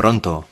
Pronto? 0.00 0.48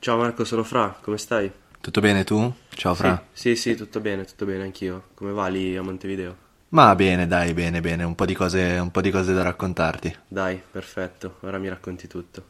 Ciao 0.00 0.16
Marco, 0.16 0.42
sono 0.42 0.64
Fra, 0.64 0.98
come 1.00 1.18
stai? 1.18 1.48
Tutto 1.80 2.00
bene 2.00 2.24
tu? 2.24 2.52
Ciao 2.70 2.96
Fra. 2.96 3.26
Sì, 3.32 3.54
sì, 3.54 3.70
sì, 3.70 3.76
tutto 3.76 4.00
bene, 4.00 4.24
tutto 4.24 4.44
bene, 4.44 4.64
anch'io. 4.64 5.10
Come 5.14 5.30
va 5.30 5.46
lì 5.46 5.76
a 5.76 5.82
Montevideo? 5.82 6.36
Ma 6.70 6.92
bene, 6.96 7.28
dai, 7.28 7.54
bene, 7.54 7.80
bene, 7.80 8.02
un 8.02 8.16
po' 8.16 8.24
di 8.24 8.34
cose, 8.34 8.76
un 8.80 8.90
po' 8.90 9.00
di 9.00 9.12
cose 9.12 9.32
da 9.32 9.42
raccontarti. 9.42 10.16
Dai, 10.26 10.60
perfetto, 10.68 11.36
ora 11.42 11.58
mi 11.58 11.68
racconti 11.68 12.08
tutto. 12.08 12.48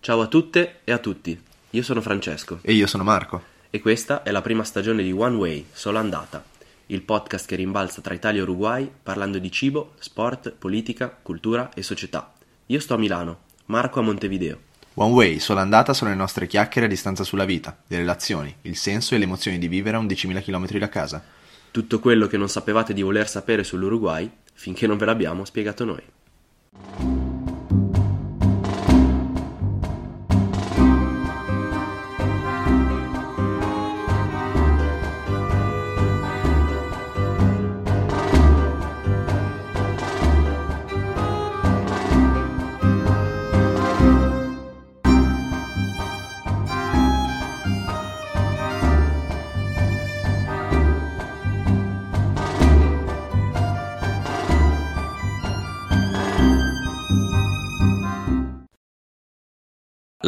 Ciao 0.00 0.22
a 0.22 0.26
tutte 0.28 0.80
e 0.84 0.92
a 0.92 0.98
tutti, 0.98 1.38
io 1.68 1.82
sono 1.82 2.00
Francesco 2.00 2.60
E 2.62 2.72
io 2.72 2.86
sono 2.86 3.04
Marco. 3.04 3.42
e 3.68 3.80
questa 3.80 4.22
è 4.22 4.30
la 4.30 4.40
prima 4.40 4.64
stagione 4.64 5.02
di 5.02 5.12
One 5.12 5.36
Way, 5.36 5.66
Sola 5.72 6.00
Andata, 6.00 6.42
il 6.86 7.02
podcast 7.02 7.46
che 7.46 7.56
rimbalza 7.56 8.00
tra 8.00 8.14
Italia 8.14 8.40
e 8.40 8.44
Uruguay 8.44 8.90
parlando 9.02 9.38
di 9.38 9.52
cibo, 9.52 9.92
sport, 9.98 10.52
politica, 10.52 11.14
cultura 11.20 11.68
e 11.74 11.82
società. 11.82 12.32
Io 12.66 12.80
sto 12.80 12.94
a 12.94 12.96
Milano, 12.98 13.50
Marco 13.72 14.00
a 14.00 14.02
Montevideo. 14.02 14.58
One 14.96 15.14
Way, 15.14 15.38
sola 15.38 15.62
andata 15.62 15.94
sono 15.94 16.10
le 16.10 16.16
nostre 16.16 16.46
chiacchiere 16.46 16.86
a 16.86 16.90
distanza 16.90 17.24
sulla 17.24 17.46
vita, 17.46 17.74
le 17.86 17.96
relazioni, 17.96 18.54
il 18.62 18.76
senso 18.76 19.14
e 19.14 19.18
le 19.18 19.24
emozioni 19.24 19.58
di 19.58 19.66
vivere 19.66 19.96
a 19.96 20.00
11.000 20.00 20.42
km 20.42 20.78
da 20.78 20.90
casa. 20.90 21.24
Tutto 21.70 21.98
quello 21.98 22.26
che 22.26 22.36
non 22.36 22.50
sapevate 22.50 22.92
di 22.92 23.00
voler 23.00 23.26
sapere 23.26 23.64
sull'Uruguay 23.64 24.30
finché 24.52 24.86
non 24.86 24.98
ve 24.98 25.06
l'abbiamo 25.06 25.46
spiegato 25.46 25.86
noi. 25.86 26.02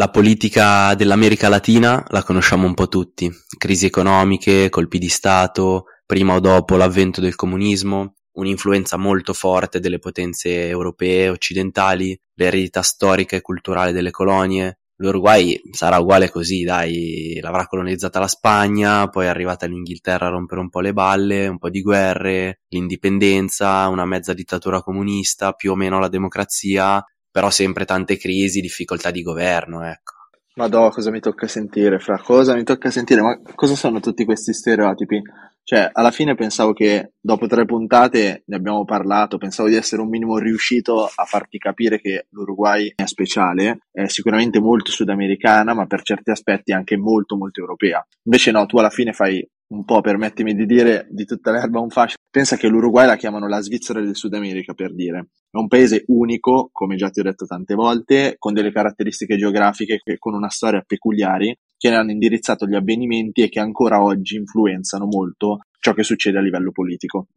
La 0.04 0.10
politica 0.10 0.94
dell'America 0.94 1.48
Latina 1.48 2.04
la 2.08 2.22
conosciamo 2.22 2.66
un 2.66 2.74
po' 2.74 2.88
tutti, 2.88 3.32
crisi 3.56 3.86
economiche, 3.86 4.68
colpi 4.68 4.98
di 4.98 5.08
Stato, 5.08 5.84
prima 6.04 6.34
o 6.34 6.40
dopo 6.40 6.76
l'avvento 6.76 7.22
del 7.22 7.34
comunismo, 7.34 8.16
un'influenza 8.32 8.98
molto 8.98 9.32
forte 9.32 9.80
delle 9.80 9.98
potenze 9.98 10.68
europee 10.68 11.30
occidentali, 11.30 12.14
l'eredità 12.34 12.82
storica 12.82 13.36
e 13.36 13.40
culturale 13.40 13.92
delle 13.92 14.10
colonie. 14.10 14.80
L'Uruguay 14.96 15.58
sarà 15.72 15.98
uguale 15.98 16.28
così, 16.28 16.64
dai, 16.64 17.38
l'avrà 17.40 17.66
colonizzata 17.66 18.18
la 18.20 18.28
Spagna, 18.28 19.08
poi 19.08 19.24
è 19.24 19.28
arrivata 19.28 19.64
l'Inghilterra 19.64 20.26
a 20.26 20.30
rompere 20.30 20.60
un 20.60 20.68
po' 20.68 20.80
le 20.80 20.92
balle, 20.92 21.48
un 21.48 21.56
po' 21.56 21.70
di 21.70 21.80
guerre, 21.80 22.60
l'indipendenza, 22.68 23.88
una 23.88 24.04
mezza 24.04 24.34
dittatura 24.34 24.82
comunista, 24.82 25.52
più 25.52 25.72
o 25.72 25.74
meno 25.74 25.98
la 25.98 26.08
democrazia, 26.08 27.02
però 27.34 27.50
sempre 27.50 27.84
tante 27.84 28.16
crisi, 28.16 28.60
difficoltà 28.60 29.10
di 29.10 29.20
governo, 29.20 29.82
ecco. 29.82 30.12
Madò, 30.54 30.88
cosa 30.90 31.10
mi 31.10 31.18
tocca 31.18 31.48
sentire, 31.48 31.98
fra 31.98 32.16
cosa 32.16 32.54
mi 32.54 32.62
tocca 32.62 32.92
sentire? 32.92 33.22
Ma 33.22 33.40
cosa 33.56 33.74
sono 33.74 33.98
tutti 33.98 34.24
questi 34.24 34.54
stereotipi? 34.54 35.20
Cioè, 35.64 35.90
alla 35.92 36.12
fine 36.12 36.36
pensavo 36.36 36.72
che 36.72 37.14
dopo 37.20 37.48
tre 37.48 37.64
puntate 37.64 38.44
ne 38.46 38.54
abbiamo 38.54 38.84
parlato, 38.84 39.36
pensavo 39.36 39.68
di 39.68 39.74
essere 39.74 40.02
un 40.02 40.10
minimo 40.10 40.38
riuscito 40.38 41.06
a 41.12 41.24
farti 41.24 41.58
capire 41.58 42.00
che 42.00 42.26
l'Uruguay 42.30 42.92
è 42.94 43.04
speciale, 43.06 43.78
è 43.90 44.06
sicuramente 44.06 44.60
molto 44.60 44.92
sudamericana, 44.92 45.74
ma 45.74 45.86
per 45.86 46.02
certi 46.02 46.30
aspetti 46.30 46.70
anche 46.70 46.96
molto 46.96 47.36
molto 47.36 47.58
europea. 47.58 48.06
Invece 48.22 48.52
no, 48.52 48.64
tu 48.66 48.78
alla 48.78 48.90
fine 48.90 49.12
fai 49.12 49.44
un 49.68 49.84
po', 49.84 50.00
permettimi 50.00 50.54
di 50.54 50.66
dire, 50.66 51.06
di 51.10 51.24
tutta 51.24 51.50
l'erba 51.50 51.80
un 51.80 51.90
fascio. 51.90 52.16
Pensa 52.30 52.56
che 52.56 52.68
l'Uruguay 52.68 53.06
la 53.06 53.16
chiamano 53.16 53.48
la 53.48 53.60
Svizzera 53.60 54.00
del 54.00 54.16
Sud 54.16 54.34
America, 54.34 54.74
per 54.74 54.94
dire. 54.94 55.28
È 55.50 55.56
un 55.56 55.68
paese 55.68 56.04
unico, 56.08 56.68
come 56.72 56.96
già 56.96 57.10
ti 57.10 57.20
ho 57.20 57.22
detto 57.22 57.46
tante 57.46 57.74
volte, 57.74 58.36
con 58.38 58.52
delle 58.52 58.72
caratteristiche 58.72 59.36
geografiche 59.36 60.00
e 60.04 60.18
con 60.18 60.34
una 60.34 60.50
storia 60.50 60.82
peculiari 60.86 61.56
che 61.76 61.90
ne 61.90 61.96
hanno 61.96 62.10
indirizzato 62.10 62.66
gli 62.66 62.74
avvenimenti 62.74 63.42
e 63.42 63.48
che 63.48 63.60
ancora 63.60 64.02
oggi 64.02 64.36
influenzano 64.36 65.06
molto 65.06 65.60
ciò 65.78 65.92
che 65.92 66.02
succede 66.02 66.38
a 66.38 66.42
livello 66.42 66.72
politico. 66.72 67.28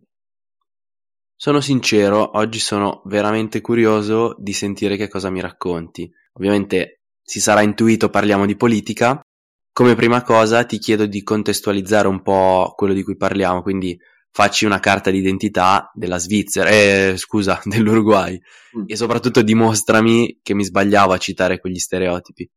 Sono 1.36 1.60
sincero, 1.62 2.38
oggi 2.38 2.58
sono 2.58 3.02
veramente 3.06 3.62
curioso 3.62 4.36
di 4.40 4.54
sentire 4.54 4.98
che 4.98 5.08
cosa 5.08 5.30
mi 5.30 5.40
racconti. 5.40 6.10
Ovviamente 6.34 7.02
si 7.22 7.40
sarà 7.40 7.62
intuito 7.62 8.10
parliamo 8.10 8.46
di 8.46 8.56
politica. 8.56 9.22
Come 9.78 9.94
prima 9.94 10.24
cosa 10.24 10.64
ti 10.64 10.80
chiedo 10.80 11.06
di 11.06 11.22
contestualizzare 11.22 12.08
un 12.08 12.24
po' 12.24 12.74
quello 12.76 12.96
di 12.96 13.04
cui 13.04 13.16
parliamo, 13.16 13.62
quindi 13.62 13.96
facci 14.32 14.66
una 14.66 14.80
carta 14.80 15.12
d'identità 15.12 15.92
della 15.94 16.18
Svizzera, 16.18 16.68
eh, 16.68 17.14
scusa, 17.16 17.62
dell'Uruguay 17.64 18.42
Mm. 18.76 18.86
e 18.88 18.96
soprattutto 18.96 19.44
dimostrami 19.44 20.40
che 20.42 20.56
mi 20.56 20.64
sbagliavo 20.64 21.14
a 21.14 21.20
citare 21.20 21.60
quegli 21.60 21.78
stereotipi. 21.78 22.50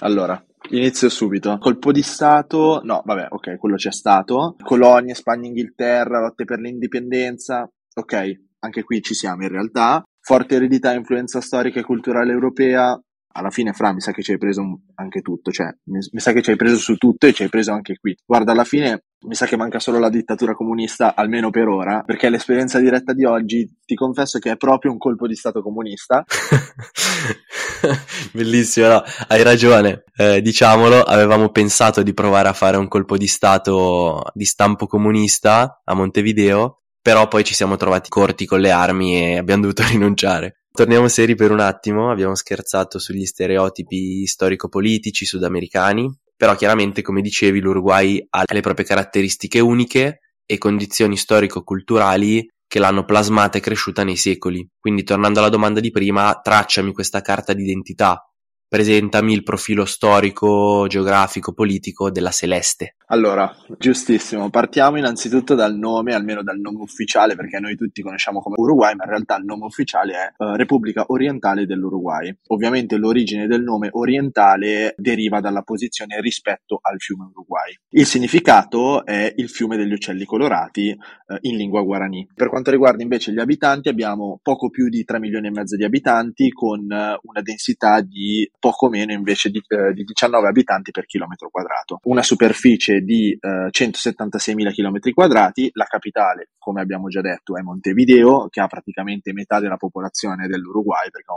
Allora, 0.00 0.44
inizio 0.70 1.08
subito. 1.08 1.58
Colpo 1.58 1.92
di 1.92 2.02
Stato, 2.02 2.80
no, 2.82 3.02
vabbè, 3.04 3.28
ok, 3.30 3.56
quello 3.56 3.76
c'è 3.76 3.92
stato. 3.92 4.56
Colonie, 4.60 5.14
Spagna, 5.14 5.46
Inghilterra, 5.46 6.18
lotte 6.18 6.44
per 6.44 6.58
l'indipendenza, 6.58 7.70
ok, 7.94 8.32
anche 8.58 8.82
qui 8.82 9.00
ci 9.00 9.14
siamo 9.14 9.44
in 9.44 9.48
realtà. 9.48 10.02
Forte 10.20 10.56
eredità 10.56 10.92
e 10.92 10.96
influenza 10.96 11.40
storica 11.40 11.78
e 11.78 11.84
culturale 11.84 12.32
europea. 12.32 13.00
Alla 13.36 13.50
fine, 13.50 13.72
Fra, 13.72 13.92
mi 13.92 14.00
sa 14.00 14.12
che 14.12 14.22
ci 14.22 14.30
hai 14.30 14.38
preso 14.38 14.62
anche 14.94 15.20
tutto, 15.20 15.50
cioè, 15.50 15.66
mi, 15.86 15.98
mi 16.12 16.20
sa 16.20 16.32
che 16.32 16.40
ci 16.40 16.50
hai 16.50 16.56
preso 16.56 16.76
su 16.76 16.94
tutto 16.94 17.26
e 17.26 17.32
ci 17.32 17.42
hai 17.42 17.48
preso 17.48 17.72
anche 17.72 17.98
qui. 17.98 18.16
Guarda, 18.24 18.52
alla 18.52 18.62
fine, 18.62 19.06
mi 19.26 19.34
sa 19.34 19.46
che 19.46 19.56
manca 19.56 19.80
solo 19.80 19.98
la 19.98 20.08
dittatura 20.08 20.54
comunista, 20.54 21.16
almeno 21.16 21.50
per 21.50 21.66
ora, 21.66 22.04
perché 22.06 22.30
l'esperienza 22.30 22.78
diretta 22.78 23.12
di 23.12 23.24
oggi, 23.24 23.68
ti 23.84 23.96
confesso 23.96 24.38
che 24.38 24.52
è 24.52 24.56
proprio 24.56 24.92
un 24.92 24.98
colpo 24.98 25.26
di 25.26 25.34
Stato 25.34 25.62
comunista. 25.62 26.24
Bellissimo, 28.32 28.86
no, 28.86 29.02
hai 29.26 29.42
ragione. 29.42 30.04
Eh, 30.14 30.40
diciamolo, 30.40 31.02
avevamo 31.02 31.48
pensato 31.48 32.04
di 32.04 32.14
provare 32.14 32.46
a 32.46 32.52
fare 32.52 32.76
un 32.76 32.86
colpo 32.86 33.16
di 33.16 33.26
stato 33.26 34.22
di 34.32 34.44
stampo 34.44 34.86
comunista 34.86 35.80
a 35.82 35.94
Montevideo, 35.94 36.82
però 37.02 37.26
poi 37.26 37.42
ci 37.42 37.54
siamo 37.54 37.76
trovati 37.76 38.08
corti 38.08 38.46
con 38.46 38.60
le 38.60 38.70
armi 38.70 39.16
e 39.16 39.38
abbiamo 39.38 39.62
dovuto 39.62 39.82
rinunciare. 39.90 40.58
Torniamo 40.76 41.06
seri 41.06 41.36
per 41.36 41.52
un 41.52 41.60
attimo, 41.60 42.10
abbiamo 42.10 42.34
scherzato 42.34 42.98
sugli 42.98 43.26
stereotipi 43.26 44.26
storico-politici 44.26 45.24
sudamericani, 45.24 46.12
però 46.36 46.56
chiaramente, 46.56 47.00
come 47.00 47.20
dicevi, 47.20 47.60
l'Uruguay 47.60 48.20
ha 48.30 48.42
le 48.52 48.60
proprie 48.60 48.84
caratteristiche 48.84 49.60
uniche 49.60 50.18
e 50.44 50.58
condizioni 50.58 51.16
storico-culturali 51.16 52.50
che 52.66 52.80
l'hanno 52.80 53.04
plasmata 53.04 53.56
e 53.56 53.60
cresciuta 53.60 54.02
nei 54.02 54.16
secoli. 54.16 54.68
Quindi, 54.76 55.04
tornando 55.04 55.38
alla 55.38 55.48
domanda 55.48 55.78
di 55.78 55.92
prima, 55.92 56.40
tracciami 56.42 56.92
questa 56.92 57.20
carta 57.20 57.52
d'identità, 57.52 58.28
presentami 58.74 59.32
il 59.32 59.44
profilo 59.44 59.84
storico, 59.84 60.86
geografico, 60.88 61.52
politico 61.52 62.10
della 62.10 62.32
Celeste. 62.32 62.96
Allora, 63.08 63.54
giustissimo. 63.78 64.50
Partiamo 64.50 64.98
innanzitutto 64.98 65.54
dal 65.54 65.76
nome, 65.76 66.12
almeno 66.12 66.42
dal 66.42 66.58
nome 66.58 66.80
ufficiale, 66.80 67.36
perché 67.36 67.60
noi 67.60 67.76
tutti 67.76 68.02
conosciamo 68.02 68.40
come 68.40 68.56
Uruguay, 68.58 68.96
ma 68.96 69.04
in 69.04 69.10
realtà 69.10 69.36
il 69.36 69.44
nome 69.44 69.66
ufficiale 69.66 70.12
è 70.14 70.42
eh, 70.42 70.56
Repubblica 70.56 71.04
Orientale 71.06 71.66
dell'Uruguay. 71.66 72.36
Ovviamente 72.48 72.96
l'origine 72.96 73.46
del 73.46 73.62
nome 73.62 73.90
orientale 73.92 74.94
deriva 74.96 75.38
dalla 75.40 75.62
posizione 75.62 76.20
rispetto 76.20 76.80
al 76.82 76.98
fiume 76.98 77.26
Uruguay. 77.30 77.78
Il 77.90 78.06
significato 78.06 79.04
è 79.04 79.32
il 79.36 79.48
fiume 79.50 79.76
degli 79.76 79.92
uccelli 79.92 80.24
colorati 80.24 80.88
eh, 80.88 80.96
in 81.42 81.56
lingua 81.56 81.82
guarani. 81.82 82.26
Per 82.34 82.48
quanto 82.48 82.72
riguarda 82.72 83.04
invece 83.04 83.30
gli 83.30 83.38
abitanti, 83.38 83.88
abbiamo 83.88 84.40
poco 84.42 84.70
più 84.70 84.88
di 84.88 85.04
3 85.04 85.20
milioni 85.20 85.46
e 85.46 85.50
mezzo 85.52 85.76
di 85.76 85.84
abitanti 85.84 86.50
con 86.50 86.90
eh, 86.90 87.18
una 87.22 87.42
densità 87.42 88.00
di 88.00 88.50
poco 88.64 88.88
meno 88.88 89.12
invece 89.12 89.50
di, 89.50 89.62
eh, 89.68 89.92
di 89.92 90.04
19 90.04 90.48
abitanti 90.48 90.90
per 90.90 91.04
chilometro 91.04 91.50
quadrato. 91.50 91.98
Una 92.04 92.22
superficie 92.22 93.00
di 93.00 93.36
eh, 93.38 93.68
176.000 93.70 94.72
km 94.72 95.12
quadrati, 95.12 95.68
la 95.74 95.84
capitale, 95.84 96.48
come 96.56 96.80
abbiamo 96.80 97.08
già 97.08 97.20
detto, 97.20 97.58
è 97.58 97.60
Montevideo, 97.60 98.48
che 98.48 98.62
ha 98.62 98.66
praticamente 98.66 99.34
metà 99.34 99.60
della 99.60 99.76
popolazione 99.76 100.46
dell'Uruguay, 100.46 101.10
perché 101.10 101.30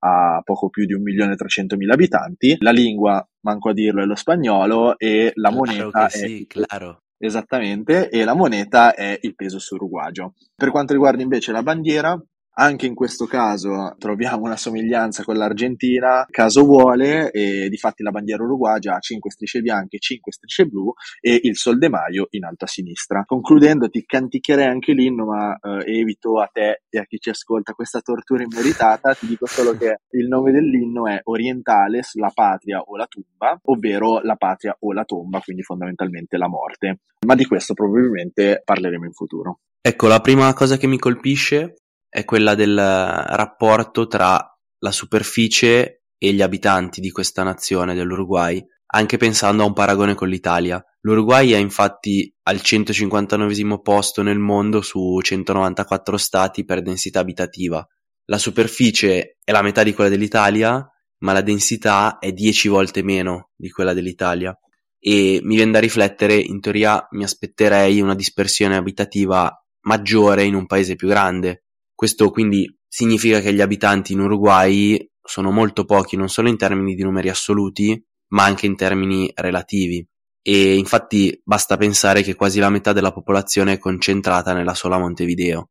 ha 0.00 0.40
poco 0.42 0.70
più 0.70 0.84
di 0.86 0.96
1.300.000 0.96 1.92
abitanti. 1.92 2.56
La 2.58 2.72
lingua, 2.72 3.24
manco 3.42 3.68
a 3.68 3.72
dirlo, 3.72 4.02
è 4.02 4.04
lo 4.04 4.16
spagnolo 4.16 4.98
e 4.98 5.30
la 5.36 5.52
moneta 5.52 5.90
Claro 5.90 6.06
è 6.06 6.10
sì, 6.10 6.46
claro. 6.48 7.02
Esattamente, 7.16 8.10
e 8.10 8.24
la 8.24 8.34
moneta 8.34 8.92
è 8.94 9.16
il 9.22 9.36
peso 9.36 9.60
surruguagio. 9.60 10.34
Per 10.56 10.72
quanto 10.72 10.94
riguarda 10.94 11.22
invece 11.22 11.52
la 11.52 11.62
bandiera, 11.62 12.20
Anche 12.54 12.84
in 12.84 12.94
questo 12.94 13.24
caso 13.24 13.94
troviamo 13.98 14.44
una 14.44 14.58
somiglianza 14.58 15.24
con 15.24 15.36
l'Argentina, 15.36 16.26
caso 16.30 16.64
vuole, 16.64 17.30
e 17.30 17.70
di 17.70 17.78
fatti 17.78 18.02
la 18.02 18.10
bandiera 18.10 18.42
uruguagia 18.42 18.96
ha 18.96 18.98
5 18.98 19.30
strisce 19.30 19.62
bianche, 19.62 19.98
5 19.98 20.30
strisce 20.30 20.66
blu 20.66 20.92
e 21.18 21.40
il 21.44 21.56
Sol 21.56 21.78
de 21.78 21.88
Maio 21.88 22.26
in 22.30 22.44
alto 22.44 22.66
a 22.66 22.68
sinistra. 22.68 23.24
Concludendo 23.24 23.88
ti 23.88 24.04
canticchierei 24.04 24.66
anche 24.66 24.92
l'inno, 24.92 25.24
ma 25.24 25.58
eh, 25.58 25.98
evito 25.98 26.40
a 26.40 26.50
te 26.52 26.82
e 26.90 26.98
a 26.98 27.04
chi 27.04 27.18
ci 27.18 27.30
ascolta 27.30 27.72
questa 27.72 28.00
tortura 28.00 28.42
immeritata, 28.42 29.14
ti 29.14 29.26
dico 29.26 29.46
solo 29.46 29.74
che 29.74 30.00
il 30.10 30.28
nome 30.28 30.52
dell'inno 30.52 31.06
è 31.06 31.20
Orientales, 31.22 32.16
la 32.16 32.30
patria 32.34 32.80
o 32.80 32.98
la 32.98 33.06
tumba, 33.06 33.58
ovvero 33.64 34.20
la 34.20 34.36
patria 34.36 34.76
o 34.78 34.92
la 34.92 35.04
tomba, 35.04 35.40
quindi 35.40 35.62
fondamentalmente 35.62 36.36
la 36.36 36.48
morte. 36.48 36.98
Ma 37.26 37.34
di 37.34 37.46
questo 37.46 37.72
probabilmente 37.72 38.60
parleremo 38.62 39.06
in 39.06 39.12
futuro. 39.12 39.60
Ecco, 39.84 40.06
la 40.06 40.20
prima 40.20 40.52
cosa 40.54 40.76
che 40.76 40.86
mi 40.86 40.98
colpisce 40.98 41.74
è 42.12 42.26
quella 42.26 42.54
del 42.54 42.76
rapporto 42.76 44.06
tra 44.06 44.38
la 44.80 44.92
superficie 44.92 46.02
e 46.18 46.32
gli 46.34 46.42
abitanti 46.42 47.00
di 47.00 47.10
questa 47.10 47.42
nazione 47.42 47.94
dell'Uruguay, 47.94 48.62
anche 48.88 49.16
pensando 49.16 49.62
a 49.62 49.66
un 49.66 49.72
paragone 49.72 50.12
con 50.12 50.28
l'Italia. 50.28 50.84
L'Uruguay 51.00 51.52
è 51.52 51.56
infatti 51.56 52.30
al 52.42 52.60
159 52.60 53.80
posto 53.80 54.20
nel 54.20 54.38
mondo 54.38 54.82
su 54.82 55.18
194 55.22 56.18
stati 56.18 56.66
per 56.66 56.82
densità 56.82 57.20
abitativa. 57.20 57.82
La 58.26 58.36
superficie 58.36 59.38
è 59.42 59.50
la 59.50 59.62
metà 59.62 59.82
di 59.82 59.94
quella 59.94 60.10
dell'Italia, 60.10 60.86
ma 61.20 61.32
la 61.32 61.40
densità 61.40 62.18
è 62.18 62.30
10 62.30 62.68
volte 62.68 63.02
meno 63.02 63.52
di 63.56 63.70
quella 63.70 63.94
dell'Italia. 63.94 64.54
E 64.98 65.40
mi 65.42 65.54
viene 65.54 65.72
da 65.72 65.78
riflettere, 65.78 66.34
in 66.34 66.60
teoria 66.60 67.06
mi 67.12 67.24
aspetterei 67.24 68.02
una 68.02 68.14
dispersione 68.14 68.76
abitativa 68.76 69.50
maggiore 69.84 70.44
in 70.44 70.54
un 70.54 70.66
paese 70.66 70.94
più 70.94 71.08
grande, 71.08 71.61
questo 72.02 72.32
quindi 72.32 72.68
significa 72.88 73.38
che 73.38 73.54
gli 73.54 73.60
abitanti 73.60 74.12
in 74.12 74.18
Uruguay 74.18 75.08
sono 75.22 75.52
molto 75.52 75.84
pochi 75.84 76.16
non 76.16 76.28
solo 76.28 76.48
in 76.48 76.56
termini 76.56 76.96
di 76.96 77.04
numeri 77.04 77.28
assoluti, 77.28 78.04
ma 78.30 78.42
anche 78.42 78.66
in 78.66 78.74
termini 78.74 79.30
relativi. 79.36 80.04
E 80.42 80.74
infatti 80.74 81.40
basta 81.44 81.76
pensare 81.76 82.22
che 82.22 82.34
quasi 82.34 82.58
la 82.58 82.70
metà 82.70 82.92
della 82.92 83.12
popolazione 83.12 83.74
è 83.74 83.78
concentrata 83.78 84.52
nella 84.52 84.74
sola 84.74 84.98
Montevideo. 84.98 85.68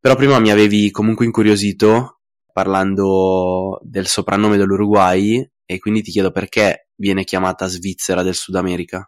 Però 0.00 0.14
prima 0.14 0.38
mi 0.38 0.50
avevi 0.50 0.90
comunque 0.90 1.26
incuriosito 1.26 2.20
parlando 2.50 3.78
del 3.82 4.06
soprannome 4.06 4.56
dell'Uruguay 4.56 5.46
e 5.66 5.78
quindi 5.80 6.00
ti 6.00 6.12
chiedo 6.12 6.30
perché 6.30 6.88
viene 6.94 7.24
chiamata 7.24 7.66
Svizzera 7.66 8.22
del 8.22 8.34
Sud 8.34 8.54
America. 8.54 9.06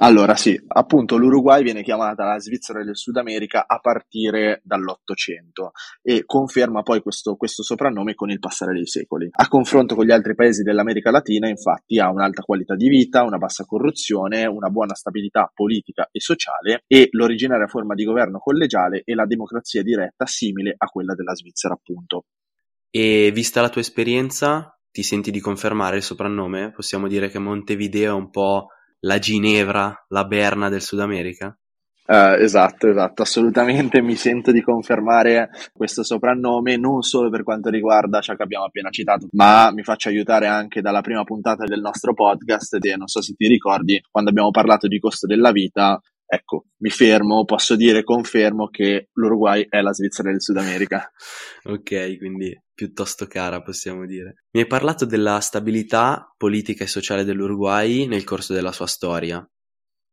Allora 0.00 0.36
sì, 0.36 0.56
appunto 0.68 1.16
l'Uruguay 1.16 1.64
viene 1.64 1.82
chiamata 1.82 2.24
la 2.24 2.38
Svizzera 2.38 2.84
del 2.84 2.96
Sud 2.96 3.16
America 3.16 3.64
a 3.66 3.80
partire 3.80 4.60
dall'Ottocento 4.62 5.72
e 6.02 6.22
conferma 6.24 6.82
poi 6.82 7.02
questo, 7.02 7.34
questo, 7.34 7.64
soprannome 7.64 8.14
con 8.14 8.30
il 8.30 8.38
passare 8.38 8.74
dei 8.74 8.86
secoli. 8.86 9.28
A 9.32 9.48
confronto 9.48 9.96
con 9.96 10.04
gli 10.04 10.12
altri 10.12 10.36
paesi 10.36 10.62
dell'America 10.62 11.10
Latina 11.10 11.48
infatti 11.48 11.98
ha 11.98 12.10
un'alta 12.10 12.42
qualità 12.42 12.76
di 12.76 12.88
vita, 12.88 13.24
una 13.24 13.38
bassa 13.38 13.64
corruzione, 13.64 14.46
una 14.46 14.68
buona 14.68 14.94
stabilità 14.94 15.50
politica 15.52 16.08
e 16.12 16.20
sociale 16.20 16.84
e 16.86 17.08
l'originaria 17.10 17.66
forma 17.66 17.94
di 17.94 18.04
governo 18.04 18.38
collegiale 18.38 19.02
e 19.04 19.14
la 19.16 19.26
democrazia 19.26 19.82
diretta 19.82 20.26
simile 20.26 20.74
a 20.76 20.86
quella 20.86 21.16
della 21.16 21.34
Svizzera 21.34 21.74
appunto. 21.74 22.26
E 22.88 23.32
vista 23.34 23.60
la 23.60 23.68
tua 23.68 23.80
esperienza, 23.80 24.78
ti 24.92 25.02
senti 25.02 25.32
di 25.32 25.40
confermare 25.40 25.96
il 25.96 26.02
soprannome? 26.02 26.70
Possiamo 26.70 27.08
dire 27.08 27.28
che 27.28 27.40
Montevideo 27.40 28.12
è 28.12 28.16
un 28.16 28.30
po' 28.30 28.68
la 29.00 29.18
Ginevra, 29.18 30.06
la 30.08 30.24
Berna 30.24 30.68
del 30.68 30.82
Sud 30.82 31.00
America? 31.00 31.56
Uh, 32.08 32.40
esatto, 32.40 32.88
esatto, 32.88 33.20
assolutamente 33.20 34.00
mi 34.00 34.14
sento 34.14 34.50
di 34.50 34.62
confermare 34.62 35.50
questo 35.74 36.02
soprannome 36.02 36.78
non 36.78 37.02
solo 37.02 37.28
per 37.28 37.42
quanto 37.42 37.68
riguarda 37.68 38.22
ciò 38.22 38.34
che 38.34 38.42
abbiamo 38.42 38.64
appena 38.64 38.88
citato, 38.88 39.26
ma 39.32 39.70
mi 39.72 39.82
faccio 39.82 40.08
aiutare 40.08 40.46
anche 40.46 40.80
dalla 40.80 41.02
prima 41.02 41.22
puntata 41.24 41.64
del 41.66 41.82
nostro 41.82 42.14
podcast 42.14 42.78
e 42.80 42.96
non 42.96 43.08
so 43.08 43.20
se 43.20 43.34
ti 43.34 43.46
ricordi 43.46 44.02
quando 44.10 44.30
abbiamo 44.30 44.50
parlato 44.50 44.88
di 44.88 44.98
costo 44.98 45.26
della 45.26 45.52
vita, 45.52 46.00
ecco, 46.28 46.66
mi 46.78 46.90
fermo, 46.90 47.44
posso 47.44 47.74
dire, 47.74 48.04
confermo 48.04 48.68
che 48.68 49.08
l'Uruguay 49.14 49.66
è 49.68 49.80
la 49.80 49.94
Svizzera 49.94 50.30
del 50.30 50.42
Sud 50.42 50.58
America. 50.58 51.10
ok, 51.64 52.18
quindi 52.18 52.56
piuttosto 52.74 53.26
cara, 53.26 53.62
possiamo 53.62 54.04
dire. 54.04 54.44
Mi 54.52 54.60
hai 54.60 54.66
parlato 54.66 55.06
della 55.06 55.40
stabilità 55.40 56.32
politica 56.36 56.84
e 56.84 56.88
sociale 56.88 57.24
dell'Uruguay 57.24 58.06
nel 58.06 58.24
corso 58.24 58.52
della 58.52 58.72
sua 58.72 58.86
storia. 58.86 59.44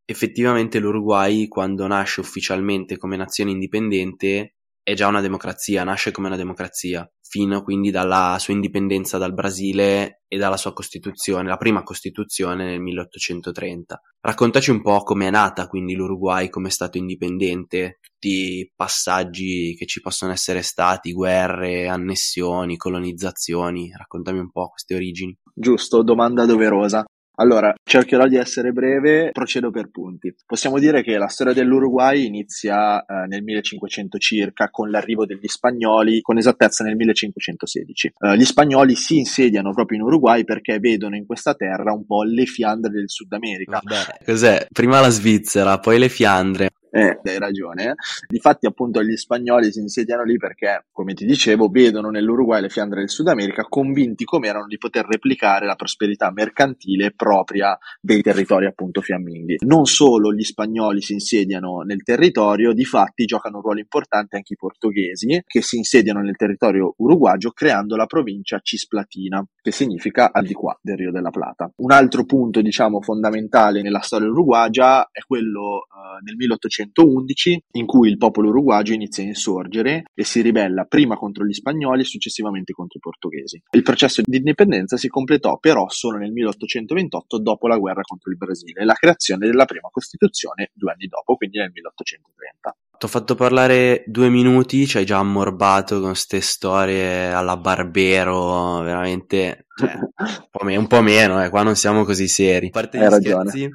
Effettivamente 0.06 0.80
l'Uruguay, 0.80 1.48
quando 1.48 1.86
nasce 1.88 2.22
ufficialmente 2.22 2.98
come 2.98 3.18
nazione 3.18 3.52
indipendente, 3.52 4.55
è 4.86 4.94
già 4.94 5.08
una 5.08 5.20
democrazia, 5.20 5.84
nasce 5.84 6.12
come 6.12 6.28
una 6.28 6.36
democrazia, 6.36 7.12
fino 7.20 7.64
quindi 7.64 7.90
dalla 7.90 8.38
sua 8.40 8.54
indipendenza 8.54 9.18
dal 9.18 9.34
Brasile 9.34 10.22
e 10.28 10.38
dalla 10.38 10.58
sua 10.58 10.74
Costituzione, 10.74 11.50
la 11.50 11.58
prima 11.58 11.82
Costituzione 11.82 12.66
nel 12.66 12.80
1830. 12.80 14.00
Raccontaci 14.22 14.70
un 14.70 14.84
po' 14.84 15.02
com'è 15.02 15.32
nata 15.32 15.66
quindi 15.66 15.96
l'Uruguay 15.96 16.50
come 16.50 16.70
Stato 16.70 17.00
indipendente, 17.00 17.98
tutti 18.00 18.60
i 18.60 18.72
passaggi 18.76 19.74
che 19.76 19.88
ci 19.88 20.02
possono 20.02 20.32
essere 20.32 20.62
stati, 20.62 21.14
guerre, 21.14 21.88
annessioni, 21.88 22.78
colonizzazioni. 22.78 23.92
Raccontami 23.92 24.38
un 24.38 24.52
po' 24.52 24.70
queste 24.70 24.94
origini. 24.94 25.36
Giusto, 25.52 26.04
domanda 26.04 26.46
doverosa. 26.46 27.04
Allora, 27.36 27.74
cercherò 27.84 28.28
di 28.28 28.38
essere 28.38 28.72
breve, 28.72 29.30
procedo 29.32 29.72
per 29.72 29.90
punti. 29.90 30.34
Possiamo 30.46 30.80
dire 30.80 31.04
che 31.04 31.18
la 31.18 31.28
storia 31.28 31.54
dell'Uruguay 31.54 32.26
inizia 32.26 33.04
eh, 33.06 33.28
nel 33.28 33.44
1500 33.44 34.18
circa 34.18 34.70
con 34.70 34.90
l'arrivo 34.90 35.26
degli 35.26 35.48
spagnoli, 35.48 36.22
con 36.22 36.38
esattezza 36.38 36.84
nel 36.84 36.96
1516. 36.96 38.14
Eh, 38.18 38.38
gli 38.38 38.46
spagnoli 38.46 38.96
si 38.96 39.18
insediano 39.18 39.74
proprio 39.74 40.00
in 40.00 40.06
Uruguay 40.06 40.44
perché 40.44 40.80
vedono 40.80 41.16
in 41.16 41.26
questa 41.26 41.54
terra 41.56 41.94
un 41.94 42.06
po' 42.06 42.24
le 42.24 42.46
Fiandre 42.46 42.92
del 42.92 43.10
Sud 43.10 43.32
America. 43.34 43.82
Vabbè, 43.84 44.24
cos'è? 44.26 44.68
Prima 44.72 45.00
la 45.00 45.10
Svizzera, 45.10 45.80
poi 45.80 46.00
le 46.00 46.10
Fiandre. 46.10 46.70
Eh, 46.96 47.20
hai 47.26 47.40
ragione. 47.40 47.96
Difatti, 48.26 48.66
appunto, 48.66 49.04
gli 49.04 49.18
spagnoli 49.18 49.70
si 49.70 49.80
insediano 49.80 50.24
lì 50.24 50.38
perché, 50.38 50.86
come 50.94 51.14
ti 51.14 51.26
dicevo, 51.26 51.68
vedono 51.68 52.10
nell'Uruguay 52.10 52.62
le 52.62 52.70
Fiandre 52.70 53.02
del 53.02 53.10
Sud 53.10 53.28
America, 53.28 53.66
convinti 53.68 54.24
come 54.24 54.48
erano 54.48 54.66
di 54.68 54.78
poter 54.78 55.06
replicare 55.06 55.66
la 55.66 55.76
prosperità 55.76 56.32
mercantile 56.32 57.12
propria 57.12 57.78
dei 58.00 58.22
territori 58.22 58.66
appunto 58.66 59.02
fiamminghi. 59.02 59.58
Non 59.66 59.86
solo 59.88 60.32
gli 60.32 60.44
spagnoli 60.44 61.02
si 61.02 61.12
insediano 61.12 61.82
nel 61.82 62.02
territorio, 62.02 62.72
difatti 62.72 63.26
giocano 63.26 63.58
un 63.58 63.64
ruolo 63.64 63.80
importante 63.80 64.38
anche 64.38 64.54
i 64.54 64.58
portoghesi, 64.58 65.44
che 65.46 65.62
si 65.62 65.76
insediano 65.76 66.22
nel 66.22 66.38
territorio 66.38 66.94
uruguagio 67.00 67.52
creando 67.52 67.98
la 67.98 68.06
provincia 68.06 68.62
Cisplatina, 68.64 69.46
che 69.62 69.74
significa 69.74 70.32
al 70.32 70.46
di 70.46 70.54
qua 70.54 70.80
del 70.82 70.96
Rio 70.96 71.12
della 71.12 71.30
Plata. 71.30 71.70
Un 71.76 71.92
altro 71.92 72.24
punto, 72.24 72.62
diciamo, 72.62 73.02
fondamentale 73.02 73.82
nella 73.82 74.00
storia 74.00 74.30
uruguagia 74.30 75.10
è 75.12 75.20
quello 75.28 75.88
eh, 75.90 76.24
nel 76.24 76.38
1800 76.38 76.84
1811 76.94 77.64
in 77.74 77.86
cui 77.86 78.10
il 78.10 78.18
popolo 78.18 78.50
uruguagio 78.50 78.94
inizia 78.94 79.24
a 79.24 79.28
insorgere 79.28 80.04
e 80.14 80.24
si 80.24 80.42
ribella 80.42 80.86
prima 80.86 81.16
contro 81.16 81.46
gli 81.46 81.54
spagnoli 81.54 82.02
e 82.02 82.06
successivamente 82.06 82.74
contro 82.74 82.98
i 82.98 83.02
portoghesi. 83.02 83.62
Il 83.72 83.84
processo 83.84 84.22
di 84.24 84.38
indipendenza 84.38 84.98
si 84.98 85.08
completò 85.08 85.58
però 85.58 85.90
solo 85.90 86.18
nel 86.18 86.32
1828 86.32 87.40
dopo 87.40 87.68
la 87.68 87.78
guerra 87.78 88.02
contro 88.02 88.32
il 88.32 88.38
Brasile 88.38 88.82
e 88.82 88.86
la 88.86 88.94
creazione 88.94 89.48
della 89.48 89.66
prima 89.66 89.90
Costituzione 89.92 90.72
due 90.74 90.92
anni 90.92 91.08
dopo, 91.08 91.36
quindi 91.36 91.58
nel 91.58 91.72
1830. 91.74 92.76
Ti 92.98 93.06
ho 93.06 93.10
fatto 93.10 93.36
parlare 93.36 94.04
due 94.08 94.30
minuti, 94.30 94.88
ci 94.88 94.98
hai 94.98 95.06
già 95.06 95.18
ammorbato 95.18 96.00
con 96.00 96.10
queste 96.10 96.40
storie 96.40 97.28
alla 97.28 97.58
Barbero, 97.58 98.80
veramente 98.80 99.66
cioè, 99.78 99.96
un, 99.96 100.48
po 100.50 100.64
me- 100.64 100.78
un, 100.78 100.88
po 100.88 101.02
meno, 101.02 101.44
eh, 101.44 101.50
qua 101.50 101.64
non 101.64 101.76
siamo 101.76 102.06
così 102.06 102.30
seri. 102.30 102.68
A 102.68 102.70
parte 102.70 102.98
gli 102.98 103.12
scherzi, 103.12 103.70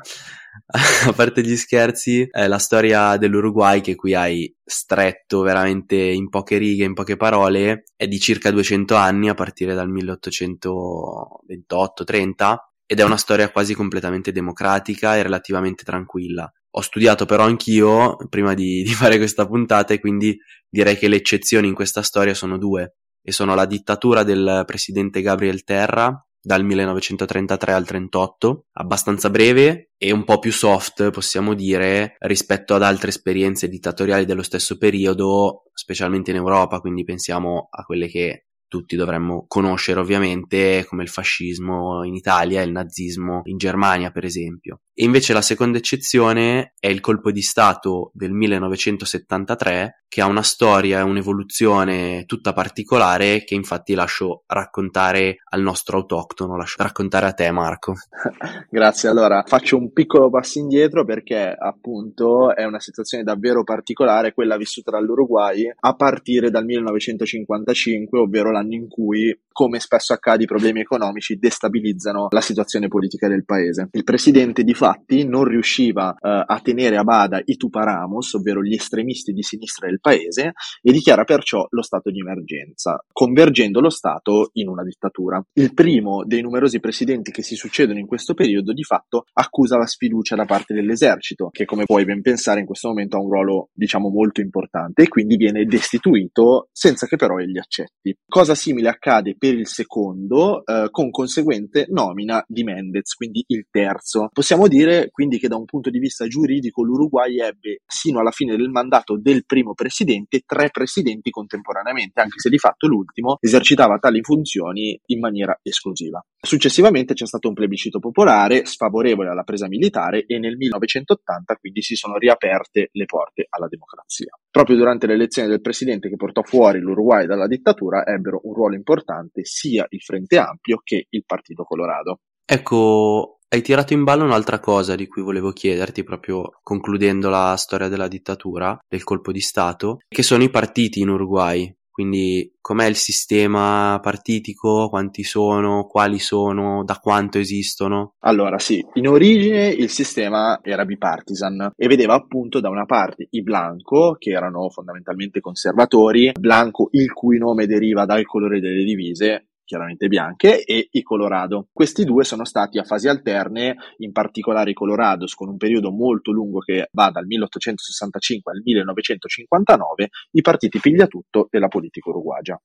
a 1.07 1.13
parte 1.13 1.43
gli 1.43 1.57
scherzi, 1.57 2.27
è 2.31 2.47
la 2.47 2.59
storia 2.59 3.17
dell'Uruguay 3.17 3.81
che 3.81 3.95
qui 3.95 4.15
hai 4.15 4.55
stretto 4.65 5.41
veramente 5.41 5.97
in 5.97 6.29
poche 6.29 6.59
righe, 6.59 6.85
in 6.85 6.95
poche 6.95 7.17
parole, 7.17 7.85
è 7.97 8.07
di 8.07 8.21
circa 8.21 8.51
200 8.51 8.95
anni 8.95 9.29
a 9.29 9.35
partire 9.35 9.75
dal 9.75 9.91
1828-30 9.91 12.57
ed 12.87 12.99
è 12.99 13.05
una 13.05 13.17
storia 13.17 13.51
quasi 13.51 13.75
completamente 13.75 14.33
democratica 14.33 15.17
e 15.17 15.23
relativamente 15.23 15.85
tranquilla. 15.85 16.53
Ho 16.73 16.81
studiato 16.81 17.25
però 17.25 17.45
anch'io 17.45 18.17
prima 18.29 18.55
di, 18.55 18.83
di 18.83 18.93
fare 18.93 19.17
questa 19.17 19.47
puntata 19.47 19.95
e 19.95 20.01
quindi 20.01 20.37
direi 20.69 20.97
che 20.97 21.09
le 21.09 21.17
eccezioni 21.17 21.69
in 21.69 21.75
questa 21.75 22.03
storia 22.03 22.35
sono 22.35 22.59
due 22.59 22.97
e 23.23 23.33
sono 23.33 23.55
la 23.55 23.67
dittatura 23.67 24.23
del 24.23 24.65
presidente 24.67 25.21
Gabriel 25.21 25.63
Terra 25.63 26.25
dal 26.43 26.65
1933 26.65 27.73
al 27.73 27.87
38, 27.87 28.67
abbastanza 28.73 29.31
breve 29.31 29.91
e 29.97 30.13
un 30.13 30.25
po' 30.25 30.39
più 30.39 30.53
soft, 30.53 31.11
possiamo 31.11 31.55
dire, 31.55 32.17
rispetto 32.21 32.75
ad 32.75 32.83
altre 32.83 33.11
esperienze 33.11 33.69
dittatoriali 33.69 34.25
dello 34.25 34.43
stesso 34.43 34.79
periodo, 34.79 35.65
specialmente 35.75 36.31
in 36.31 36.37
Europa, 36.37 36.81
quindi 36.81 37.05
pensiamo 37.05 37.69
a 37.71 37.85
quelle 37.85 38.09
che 38.09 38.47
tutti 38.71 38.95
dovremmo 38.95 39.47
conoscere 39.49 39.99
ovviamente, 39.99 40.87
come 40.89 41.03
il 41.03 41.09
fascismo 41.09 42.05
in 42.05 42.15
Italia 42.15 42.63
e 42.63 42.65
il 42.65 42.71
nazismo 42.71 43.41
in 43.45 43.57
Germania, 43.57 44.13
per 44.13 44.25
esempio. 44.25 44.83
E 45.01 45.05
invece 45.05 45.33
la 45.33 45.41
seconda 45.41 45.79
eccezione 45.79 46.75
è 46.79 46.89
il 46.89 47.01
colpo 47.01 47.31
di 47.31 47.41
Stato 47.41 48.11
del 48.13 48.33
1973, 48.33 50.01
che 50.11 50.21
ha 50.21 50.27
una 50.27 50.43
storia 50.43 50.99
e 50.99 51.03
un'evoluzione 51.03 52.25
tutta 52.27 52.53
particolare 52.53 53.45
che 53.45 53.55
infatti 53.55 53.95
lascio 53.95 54.43
raccontare 54.49 55.37
al 55.51 55.63
nostro 55.63 55.99
autoctono, 55.99 56.57
lascio 56.57 56.83
raccontare 56.83 57.27
a 57.27 57.33
te 57.33 57.49
Marco. 57.53 57.95
Grazie, 58.69 59.09
allora 59.09 59.45
faccio 59.47 59.77
un 59.77 59.93
piccolo 59.93 60.29
passo 60.29 60.59
indietro 60.59 61.05
perché 61.05 61.55
appunto 61.57 62.55
è 62.55 62.65
una 62.65 62.81
situazione 62.81 63.23
davvero 63.23 63.63
particolare 63.63 64.35
quella 64.35 64.57
vissuta 64.57 64.91
dall'Uruguay 64.91 65.73
a 65.79 65.95
partire 65.95 66.51
dal 66.51 66.65
1955, 66.65 68.19
ovvero 68.19 68.51
l'anno 68.51 68.75
in 68.75 68.89
cui, 68.89 69.33
come 69.53 69.79
spesso 69.79 70.13
accade, 70.13 70.43
i 70.43 70.47
problemi 70.47 70.81
economici 70.81 71.39
destabilizzano 71.39 72.27
la 72.31 72.41
situazione 72.41 72.89
politica 72.89 73.29
del 73.29 73.45
paese. 73.45 73.89
Il 73.93 74.03
presidente 74.05 74.65
di 74.65 74.75
infatti 74.91 75.25
non 75.25 75.45
riusciva 75.45 76.13
eh, 76.13 76.45
a 76.47 76.61
tenere 76.63 76.97
a 76.97 77.05
bada 77.05 77.41
i 77.45 77.57
Tuparamos, 77.57 78.35
ovvero 78.35 78.63
gli 78.63 78.75
estremisti 78.75 79.33
di 79.33 79.43
sinistra 79.43 79.89
del 79.89 80.01
paese, 80.01 80.53
e 80.83 80.93
dichiara 80.93 81.25
perciò 81.25 81.67
lo 81.71 81.83
stato 81.83 82.11
di 82.11 82.21
emergenza, 82.21 83.03
convergendo 83.13 83.81
lo 83.81 83.91
Stato 83.91 84.51
in 84.55 84.69
una 84.69 84.83
dittatura. 84.83 85.43
Il 85.55 85.75
primo 85.75 86.25
dei 86.25 86.43
numerosi 86.43 86.81
presidenti 86.81 87.31
che 87.31 87.43
si 87.43 87.55
succedono 87.55 87.99
in 87.99 88.07
questo 88.07 88.35
periodo 88.35 88.73
di 88.73 88.83
fatto 88.83 89.25
accusa 89.35 89.77
la 89.77 89.87
sfiducia 89.87 90.37
da 90.37 90.45
parte 90.45 90.75
dell'esercito, 90.75 91.49
che 91.51 91.65
come 91.65 91.85
puoi 91.85 92.05
ben 92.05 92.23
pensare 92.23 92.61
in 92.61 92.67
questo 92.67 92.89
momento 92.89 93.17
ha 93.17 93.21
un 93.21 93.31
ruolo 93.31 93.69
diciamo 93.73 94.09
molto 94.09 94.41
importante 94.41 95.03
e 95.03 95.09
quindi 95.09 95.37
viene 95.37 95.65
destituito 95.65 96.69
senza 96.73 97.07
che 97.07 97.17
però 97.17 97.39
egli 97.39 97.59
accetti. 97.59 98.17
Cosa 98.27 98.55
simile 98.55 98.89
accade 98.89 99.37
per 99.37 99.55
il 99.55 99.67
secondo 99.67 100.65
eh, 100.65 100.89
con 100.91 101.11
conseguente 101.11 101.87
nomina 101.89 102.43
di 102.47 102.63
Mendez, 102.63 103.15
quindi 103.15 103.45
il 103.49 103.67
terzo. 103.71 104.29
Possiamo 104.33 104.67
dire 104.67 104.80
dire 104.81 105.11
quindi 105.11 105.39
che 105.39 105.49
da 105.49 105.57
un 105.57 105.65
punto 105.65 105.91
di 105.91 105.99
vista 105.99 106.27
giuridico 106.27 106.83
l'Uruguay 106.83 107.41
ebbe 107.41 107.81
sino 107.87 108.21
alla 108.21 108.31
fine 108.31 108.57
del 108.57 108.71
mandato 108.71 109.19
del 109.19 109.45
primo 109.45 109.75
presidente 109.75 110.43
tre 110.47 110.71
presidenti 110.71 111.31
contemporaneamente, 111.31 112.21
anche 112.21 112.39
se 112.39 112.49
di 112.49 112.59
fatto 112.59 112.87
l'ultimo 112.87 113.37
esercitava 113.41 113.99
tali 113.99 114.23
funzioni 114.23 114.99
in 115.07 115.19
maniera 115.19 115.59
esclusiva. 115.63 116.25
Successivamente 116.41 117.15
c'è 117.15 117.27
stato 117.27 117.49
un 117.49 117.55
plebiscito 117.55 117.99
popolare 117.99 118.65
sfavorevole 118.65 119.29
alla 119.29 119.43
presa 119.43 119.69
militare 119.69 120.25
e 120.27 120.39
nel 120.39 120.57
1980 120.57 121.57
quindi 121.57 121.83
si 121.83 121.95
sono 121.95 122.17
riaperte 122.17 122.89
le 122.93 123.05
porte 123.05 123.47
alla 123.49 123.69
democrazia. 123.69 124.33
Proprio 124.51 124.77
durante 124.77 125.07
l'elezione 125.07 125.49
del 125.49 125.61
presidente 125.61 126.09
che 126.09 126.17
portò 126.17 126.43
fuori 126.43 126.81
l'Uruguay 126.81 127.27
dalla 127.27 127.47
dittatura 127.47 128.07
ebbero 128.07 128.41
un 128.45 128.55
ruolo 128.55 128.75
importante 128.75 129.45
sia 129.45 129.87
il 129.91 130.01
Frente 130.01 130.39
Ampio 130.39 130.81
che 130.83 131.07
il 131.11 131.25
Partito 131.27 131.65
Colorado. 131.65 132.21
Ecco, 132.45 133.40
hai 133.53 133.63
tirato 133.63 133.95
in 133.95 134.05
ballo 134.05 134.23
un'altra 134.25 134.61
cosa 134.61 134.95
di 134.95 135.09
cui 135.09 135.23
volevo 135.23 135.51
chiederti, 135.51 136.05
proprio 136.05 136.61
concludendo 136.63 137.29
la 137.29 137.57
storia 137.57 137.89
della 137.89 138.07
dittatura, 138.07 138.79
del 138.89 139.03
colpo 139.03 139.33
di 139.33 139.41
Stato, 139.41 139.99
che 140.07 140.23
sono 140.23 140.45
i 140.45 140.51
partiti 140.51 141.01
in 141.01 141.09
Uruguay. 141.09 141.75
Quindi 141.91 142.55
com'è 142.61 142.87
il 142.87 142.95
sistema 142.95 143.99
partitico, 144.01 144.89
quanti 144.89 145.25
sono, 145.25 145.85
quali 145.87 146.21
sono, 146.21 146.85
da 146.85 146.95
quanto 146.95 147.39
esistono? 147.39 148.15
Allora 148.21 148.59
sì, 148.59 148.83
in 148.95 149.09
origine 149.09 149.69
il 149.69 149.91
sistema 149.91 150.61
era 150.63 150.85
bipartisan 150.85 151.73
e 151.77 151.89
vedeva 151.89 152.15
appunto 152.15 152.61
da 152.61 152.71
una 152.71 152.87
parte 152.87 153.27
i 153.31 153.43
Blanco, 153.43 154.17
che 154.19 154.31
erano 154.31 154.71
fondamentalmente 154.71 155.41
conservatori, 155.41 156.31
Blanco 156.39 156.89
il 156.93 157.13
cui 157.13 157.37
nome 157.37 157.67
deriva 157.67 158.07
dal 158.07 158.25
colore 158.25 158.61
delle 158.61 158.85
divise, 158.85 159.50
chiaramente 159.71 160.09
bianche, 160.09 160.65
e 160.65 160.89
i 160.91 161.03
Colorado. 161.03 161.69
Questi 161.73 162.03
due 162.03 162.25
sono 162.25 162.45
stati 162.45 162.81
a 162.81 162.83
fasi 162.83 163.07
alterne, 163.07 163.77
in 163.99 164.11
particolare 164.11 164.73
i 164.73 164.75
Colorados 164.75 165.35
con 165.35 165.49
un 165.49 165.57
periodo 165.57 165.93
molto 165.93 166.33
lungo 166.33 166.59
che 166.59 166.89
va 166.91 167.11
dal 167.11 167.25
1865 167.25 168.53
al 168.53 168.63
1959, 168.65 170.09
i 170.33 170.41
partiti 170.41 170.81
pigliatutto 170.81 171.47
della 171.49 171.69
politica 171.69 172.11
uruguagia. 172.11 172.61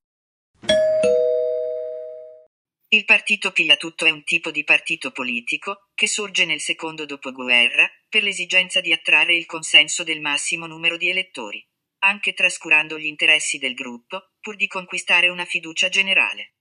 Il 2.88 3.06
partito 3.06 3.52
pigliatutto 3.52 4.06
è 4.06 4.10
un 4.10 4.24
tipo 4.24 4.50
di 4.50 4.64
partito 4.64 5.12
politico 5.12 5.90
che 5.94 6.08
sorge 6.08 6.46
nel 6.46 6.60
secondo 6.60 7.06
dopoguerra 7.06 7.88
per 8.10 8.24
l'esigenza 8.24 8.82
di 8.82 8.92
attrarre 8.92 9.36
il 9.36 9.46
consenso 9.46 10.04
del 10.04 10.22
massimo 10.22 10.66
numero 10.66 10.98
di 10.98 11.10
elettori, 11.10 11.64
anche 12.00 12.34
trascurando 12.34 12.98
gli 12.98 13.06
interessi 13.06 13.60
del 13.60 13.76
gruppo, 13.76 14.32
pur 14.40 14.56
di 14.56 14.66
conquistare 14.66 15.30
una 15.30 15.46
fiducia 15.46 15.90
generale. 15.90 16.54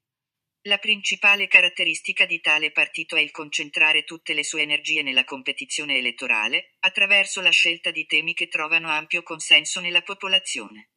La 0.67 0.79
principale 0.79 1.47
caratteristica 1.47 2.25
di 2.25 2.41
tale 2.41 2.71
partito 2.71 3.17
è 3.17 3.21
il 3.21 3.31
concentrare 3.31 4.03
tutte 4.05 4.33
le 4.33 4.43
sue 4.43 4.63
energie 4.63 5.03
nella 5.03 5.25
competizione 5.25 5.99
elettorale, 5.99 6.71
attraverso 6.81 7.43
la 7.43 7.51
scelta 7.51 7.91
di 7.91 8.07
temi 8.07 8.33
che 8.33 8.49
trovano 8.49 8.89
ampio 8.89 9.23
consenso 9.23 9.81
nella 9.81 10.01
popolazione. 10.01 10.89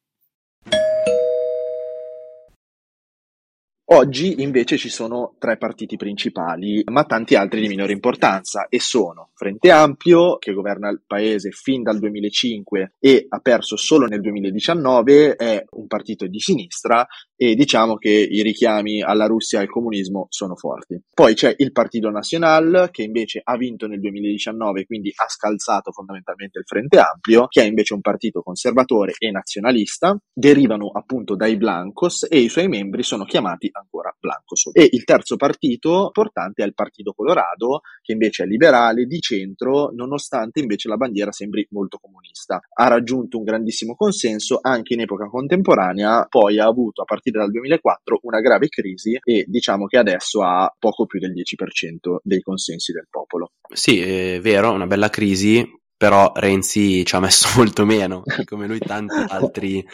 Oggi 3.90 4.42
invece 4.42 4.78
ci 4.78 4.90
sono 4.90 5.36
tre 5.38 5.58
partiti 5.58 5.98
principali, 5.98 6.84
ma 6.86 7.04
tanti 7.06 7.36
altri 7.36 7.62
di 7.62 7.68
minore 7.68 7.94
importanza, 7.94 8.68
e 8.70 8.80
sono 8.80 9.32
Frente 9.34 9.72
Ampio, 9.72 10.38
che 10.38 10.52
governa 10.52 10.90
il 10.90 11.04
paese 11.08 11.52
fin 11.52 11.84
dal 11.84 11.98
2005 11.98 12.96
e 13.00 13.26
ha 13.28 13.40
perso 13.40 13.78
solo 13.78 14.08
nel 14.08 14.20
2019, 14.20 15.36
è 15.36 15.64
un 15.72 15.88
partito 15.88 16.26
di 16.28 16.40
sinistra 16.40 17.06
e 17.38 17.56
diciamo 17.56 17.96
che 17.96 18.10
i 18.10 18.42
richiami 18.42 19.02
alla 19.02 19.28
Russia 19.28 19.60
e 19.60 19.62
al 19.64 19.70
comunismo 19.70 20.26
sono 20.30 20.56
forti. 20.56 21.00
Poi 21.14 21.36
c'è 21.36 21.54
il 21.58 21.72
Partito 21.72 22.10
Nacional, 22.10 22.90
che 22.92 23.04
invece 23.04 23.42
ha 23.44 23.56
vinto 23.56 23.88
nel 23.88 24.00
2019, 24.00 24.86
quindi 24.86 25.12
ha 25.16 25.30
scalzato 25.30 25.92
fondamentalmente 25.92 26.60
il 26.60 26.66
Frente 26.66 27.00
Ampio, 27.00 27.48
che 27.48 27.62
è 27.62 27.66
invece 27.66 27.94
un 27.94 28.02
partito 28.02 28.42
conservatore 28.42 29.14
e 29.18 29.32
nazionalista, 29.32 30.18
derivano 30.34 30.90
appunto 30.90 31.36
dai 31.36 31.58
Blancos 31.58 32.26
e 32.30 32.40
i 32.40 32.50
suoi 32.50 32.68
membri 32.68 33.04
sono 33.04 33.24
chiamati 33.24 33.70
ancora 33.72 34.14
Blanco 34.20 34.56
Solo. 34.56 34.76
E 34.76 34.90
il 34.92 35.04
terzo 35.04 35.36
partito 35.36 36.06
importante 36.08 36.64
è 36.64 36.66
il 36.66 36.74
Partito 36.74 37.14
Colorado, 37.14 37.82
che 38.02 38.14
invece 38.14 38.44
è 38.44 38.46
liberale, 38.48 39.06
di 39.06 39.20
centro, 39.20 39.92
nonostante 39.94 40.60
invece 40.60 40.90
la 40.90 40.98
bandiera 40.98 41.32
sembri 41.32 41.68
molto 41.70 42.00
comunista. 42.00 42.60
Ha 42.74 42.88
raggiunto 42.88 43.38
un 43.38 43.44
grandissimo 43.44 43.96
consenso 43.96 44.58
anche 44.62 44.96
in 44.96 45.02
epoca 45.02 45.28
contemporanea, 45.28 46.26
poi 46.28 46.60
ha 46.60 46.66
avuto 46.66 47.02
a 47.02 47.06
partire 47.28 47.40
dal 47.40 47.52
2004 47.52 48.20
una 48.24 48.40
grave 48.40 48.70
crisi 48.70 49.18
e 49.22 49.46
diciamo 49.48 49.86
che 49.86 49.98
adesso 49.98 50.42
ha 50.44 50.74
poco 50.78 51.06
più 51.06 51.20
del 51.20 51.34
10% 51.34 52.18
dei 52.24 52.42
consensi 52.42 52.92
del 52.92 53.08
popolo. 53.10 53.52
Sì, 53.74 54.00
è 54.00 54.40
vero, 54.42 54.72
una 54.72 54.88
bella 54.88 55.10
crisi, 55.10 55.66
però 55.96 56.32
Renzi 56.36 57.06
ci 57.06 57.16
ha 57.16 57.20
messo 57.20 57.48
molto 57.58 57.86
meno, 57.86 58.24
come 58.46 58.68
lui 58.68 58.80
tanti 58.80 59.16
altri 59.28 59.86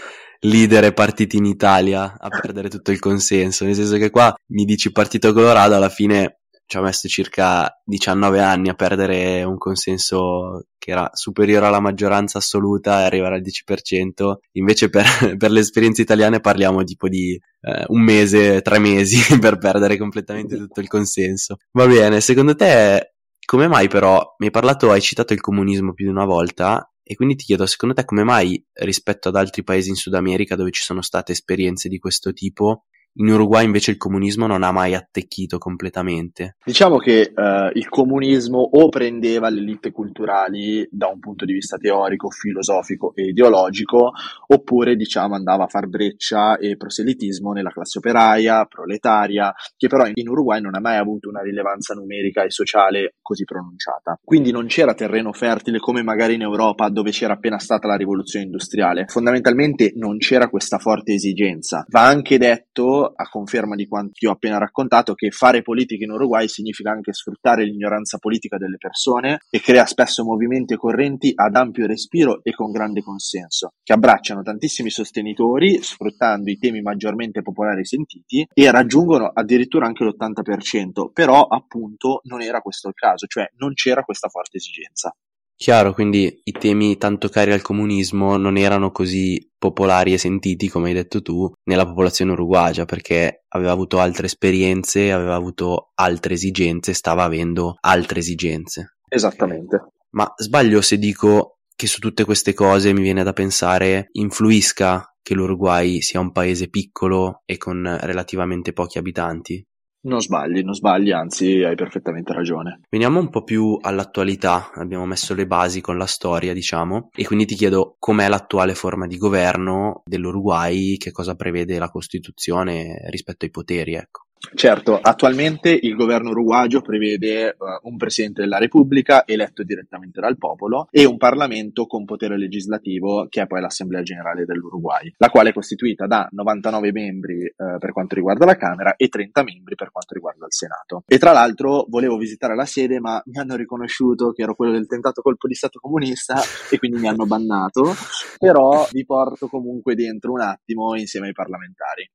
leader 0.42 0.84
e 0.86 0.94
partiti 0.94 1.38
in 1.38 1.46
Italia 1.46 2.18
a 2.20 2.28
perdere 2.28 2.70
tutto 2.70 2.92
il 2.92 3.00
consenso, 3.00 3.66
nel 3.66 3.76
senso 3.76 3.98
che 3.98 4.10
qua 4.10 4.34
mi 4.48 4.66
dici 4.66 4.92
Partito 4.92 5.34
Colorado 5.34 5.76
alla 5.76 5.90
fine 5.90 6.43
ci 6.74 6.80
ha 6.80 6.82
messo 6.82 7.08
circa 7.08 7.80
19 7.86 8.42
anni 8.42 8.70
a 8.70 8.74
perdere 8.74 9.44
un 9.44 9.60
consenso 9.60 10.70
che 10.80 10.90
era 10.90 11.08
superiore 11.14 11.68
alla 11.68 11.80
maggioranza 11.80 12.40
assoluta 12.40 13.02
e 13.02 13.04
arrivare 13.04 13.36
al 13.36 13.42
10%, 13.42 14.34
invece 14.54 14.90
per, 14.90 15.06
per 15.38 15.52
le 15.52 15.60
esperienze 15.60 16.02
italiane 16.02 16.40
parliamo 16.40 16.84
tipo 16.84 17.08
di 17.08 17.40
eh, 17.62 17.84
un 17.90 18.02
mese, 18.02 18.64
tre 18.64 18.80
mesi 18.80 19.18
per 19.38 19.60
perdere 19.60 19.98
completamente 19.98 20.58
tutto 20.58 20.80
il 20.80 20.88
consenso. 20.88 21.58
Va 21.74 21.86
bene, 21.86 22.22
secondo 22.22 22.56
te 22.56 23.14
come 23.46 23.68
mai 23.68 23.88
però 23.88 24.36
mi 24.40 24.48
hai 24.48 24.52
parlato, 24.52 24.90
hai 24.90 25.02
citato 25.02 25.34
il 25.34 25.42
comunismo 25.42 25.94
più 25.94 26.06
di 26.06 26.12
una 26.12 26.26
volta 26.26 26.92
e 27.04 27.14
quindi 27.16 27.36
ti 27.36 27.44
chiedo, 27.44 27.68
secondo 27.68 27.94
te 27.94 28.04
come 28.04 28.24
mai 28.24 28.64
rispetto 28.74 29.28
ad 29.28 29.36
altri 29.36 29.64
paesi 29.64 29.90
in 29.90 29.96
Sud 29.96 30.16
America 30.16 30.56
dove 30.56 30.72
ci 30.72 30.82
sono 30.82 31.04
state 31.04 31.34
esperienze 31.34 31.88
di 31.88 32.00
questo 32.00 32.34
tipo, 32.34 32.86
in 33.16 33.30
Uruguay 33.30 33.66
invece 33.66 33.92
il 33.92 33.98
comunismo 33.98 34.48
non 34.48 34.64
ha 34.64 34.72
mai 34.72 34.96
attecchito 34.96 35.58
completamente. 35.58 36.56
Diciamo 36.64 36.98
che 36.98 37.32
eh, 37.36 37.72
il 37.74 37.90
comunismo 37.90 38.58
o 38.58 38.90
prendeva 38.90 39.50
le 39.50 39.60
elite 39.60 39.92
culturali 39.92 40.88
da 40.90 41.08
un 41.08 41.20
punto 41.20 41.46
di 41.46 41.54
vista 41.54 41.78
teorico, 41.78 42.30
filosofico 42.30 43.14
e 43.16 43.28
ideologico, 43.28 44.12
oppure 44.48 44.96
diciamo 44.96 45.36
andava 45.36 45.66
a 45.66 45.68
far 45.68 45.88
breccia 45.88 46.58
e 46.58 46.76
proselitismo 46.78 47.52
nella 47.52 47.72
classe 47.72 48.00
operaia, 48.00 48.66
proletaria, 48.66 49.54
che 49.78 49.88
però 49.88 50.06
in 50.12 50.30
Uruguay 50.30 50.62
non 50.62 50.76
ha 50.76 50.80
mai 50.80 50.98
avuto 50.98 51.30
una 51.30 51.42
rilevanza 51.42 51.94
numerica 51.94 52.44
e 52.44 52.50
sociale 52.50 53.16
così 53.22 53.44
pronunciata. 53.44 54.20
Quindi 54.24 54.52
non 54.52 54.68
c'era 54.68 54.94
terreno 54.94 55.32
fertile 55.34 55.80
come 55.80 56.02
magari 56.04 56.36
in 56.36 56.42
Europa 56.42 56.90
dove 56.90 57.12
c'era 57.12 57.34
appena 57.34 57.60
stata 57.60 57.88
la 57.88 57.96
rivoluzione 57.96 58.46
industriale. 58.46 59.06
Fondamentalmente 59.08 59.94
non 59.96 60.18
c'era 60.18 60.50
questa 60.50 60.78
forte 60.78 61.14
esigenza. 61.14 61.86
Va 61.90 62.06
anche 62.06 62.38
detto 62.38 63.03
a 63.06 63.28
conferma 63.30 63.76
di 63.76 63.88
quanto 63.88 64.12
ti 64.14 64.26
ho 64.26 64.32
appena 64.32 64.58
raccontato, 64.58 65.14
che 65.14 65.32
fare 65.32 65.62
politica 65.62 66.04
in 66.04 66.12
Uruguay 66.12 66.48
significa 66.48 66.92
anche 66.92 67.14
sfruttare 67.14 67.64
l'ignoranza 67.64 68.18
politica 68.18 68.58
delle 68.58 68.78
persone 68.78 69.40
e 69.50 69.60
crea 69.60 69.86
spesso 69.86 70.24
movimenti 70.24 70.74
e 70.74 70.78
correnti 70.78 71.32
ad 71.36 71.56
ampio 71.56 71.86
respiro 71.86 72.42
e 72.44 72.54
con 72.54 72.72
grande 72.72 73.02
consenso, 73.02 73.74
che 73.84 73.94
abbracciano 73.94 74.42
tantissimi 74.42 74.90
sostenitori, 74.90 75.82
sfruttando 75.82 76.50
i 76.50 76.58
temi 76.58 76.82
maggiormente 76.82 77.42
popolari 77.42 77.86
sentiti, 77.86 78.48
e 78.54 78.72
raggiungono 78.72 79.32
addirittura 79.34 79.86
anche 79.86 80.04
l'80%, 80.04 81.12
però 81.12 81.44
appunto 81.44 82.22
non 82.24 82.42
era 82.42 82.62
questo 82.62 82.88
il 82.88 82.94
caso, 82.94 83.28
cioè 83.28 83.50
non 83.58 83.74
c'era 83.74 84.04
questa 84.04 84.30
forte 84.30 84.58
esigenza. 84.58 85.16
Chiaro, 85.56 85.94
quindi 85.94 86.42
i 86.44 86.52
temi 86.52 86.98
tanto 86.98 87.30
cari 87.30 87.52
al 87.52 87.62
comunismo 87.62 88.36
non 88.38 88.58
erano 88.58 88.92
così 88.92 89.50
popolari 89.58 90.12
e 90.14 90.18
sentiti, 90.18 90.68
come 90.68 90.90
hai 90.90 90.94
detto 90.94 91.22
tu, 91.22 91.50
nella 91.64 91.86
popolazione 91.86 92.32
uruguagia, 92.32 92.86
perché 92.86 93.46
aveva 93.50 93.72
avuto 93.72 94.00
altre 94.00 94.26
esperienze, 94.26 95.12
aveva 95.12 95.36
avuto 95.36 95.92
altre 95.96 96.34
esigenze, 96.34 96.94
stava 96.94 97.24
avendo 97.24 97.78
altre 97.80 98.20
esigenze. 98.20 98.98
Esattamente. 99.08 99.94
Ma 100.12 100.32
sbaglio 100.36 100.82
se 100.82 100.98
dico 100.98 101.60
che 101.76 101.88
su 101.88 102.00
tutte 102.00 102.26
queste 102.26 102.54
cose 102.54 102.94
mi 102.94 103.02
viene 103.02 103.24
da 103.24 103.34
pensare 103.34 104.10
influisca 104.14 105.16
che 105.22 105.34
l'Uruguay 105.34 106.02
sia 106.02 106.20
un 106.20 106.32
paese 106.32 106.68
piccolo 106.70 107.42
e 107.46 107.58
con 107.58 107.98
relativamente 108.02 108.74
pochi 108.74 108.98
abitanti? 108.98 109.66
Non 110.06 110.22
sbagli, 110.22 110.62
non 110.64 110.74
sbagli, 110.74 111.12
anzi 111.12 111.64
hai 111.64 111.76
perfettamente 111.76 112.34
ragione. 112.34 112.82
Veniamo 112.90 113.20
un 113.20 113.30
po' 113.30 113.44
più 113.44 113.78
all'attualità, 113.82 114.72
abbiamo 114.74 115.06
messo 115.06 115.34
le 115.34 115.48
basi 115.48 115.80
con 115.80 115.98
la 115.98 116.06
storia, 116.06 116.54
diciamo, 116.54 117.10
e 117.16 117.24
quindi 117.26 117.46
ti 117.46 117.56
chiedo 117.56 117.96
com'è 118.00 118.28
l'attuale 118.28 118.76
forma 118.76 119.08
di 119.08 119.18
governo 119.18 120.02
dell'Uruguay, 120.06 120.98
che 120.98 121.12
cosa 121.12 121.36
prevede 121.36 121.80
la 121.80 121.90
Costituzione 121.90 122.98
rispetto 123.10 123.46
ai 123.46 123.52
poteri, 123.52 123.94
ecco. 123.94 124.24
Certo, 124.56 125.00
attualmente 125.02 125.72
il 125.72 125.96
governo 125.96 126.30
uruguagio 126.30 126.82
prevede 126.82 127.56
uh, 127.58 127.88
un 127.88 127.98
presidente 127.98 128.42
della 128.42 128.58
Repubblica 128.58 129.26
eletto 129.26 129.64
direttamente 129.64 130.20
dal 130.20 130.38
popolo 130.38 130.88
e 130.92 131.06
un 131.06 131.18
Parlamento 131.18 131.88
con 131.88 132.06
potere 132.06 132.38
legislativo 132.38 133.28
che 133.30 133.42
è 133.42 133.48
poi 133.48 133.62
l'Assemblea 133.62 134.04
Generale 134.04 134.46
dell'Uruguay, 134.46 135.12
la 135.18 135.30
quale 135.30 135.50
è 135.50 135.54
costituita 135.54 136.08
da 136.08 136.28
99 136.30 136.92
membri 136.92 137.46
uh, 137.46 137.78
per 137.80 137.94
quanto 137.94 138.16
riguarda 138.16 138.46
la 138.46 138.58
Camera 138.58 138.96
e 138.96 139.08
30 139.08 139.44
membri 139.44 139.76
per 139.76 139.92
quanto 139.92 140.14
riguarda 140.14 140.46
il 140.46 140.54
Senato. 140.54 141.04
E 141.08 141.18
tra 141.18 141.32
l'altro 141.32 141.86
volevo 141.88 142.18
visitare 142.18 142.56
la 142.56 142.66
sede 142.66 143.00
ma 143.00 143.22
mi 143.26 143.40
hanno 143.40 143.56
riconosciuto 143.56 144.32
che 144.34 144.44
ero 144.44 144.56
quello 144.56 144.74
del 144.74 144.88
tentato 144.88 145.22
colpo 145.22 145.48
di 145.48 145.56
Stato 145.56 145.80
comunista 145.80 146.36
e 146.70 146.78
quindi 146.78 147.00
mi 147.00 147.08
hanno 147.08 147.26
bannato, 147.26 147.94
però 148.38 148.88
vi 148.92 149.06
porto 149.06 149.48
comunque 149.48 149.96
dentro 149.96 150.34
un 150.34 150.42
attimo 150.42 150.96
insieme 150.96 151.28
ai 151.28 151.34
parlamentari. 151.34 152.10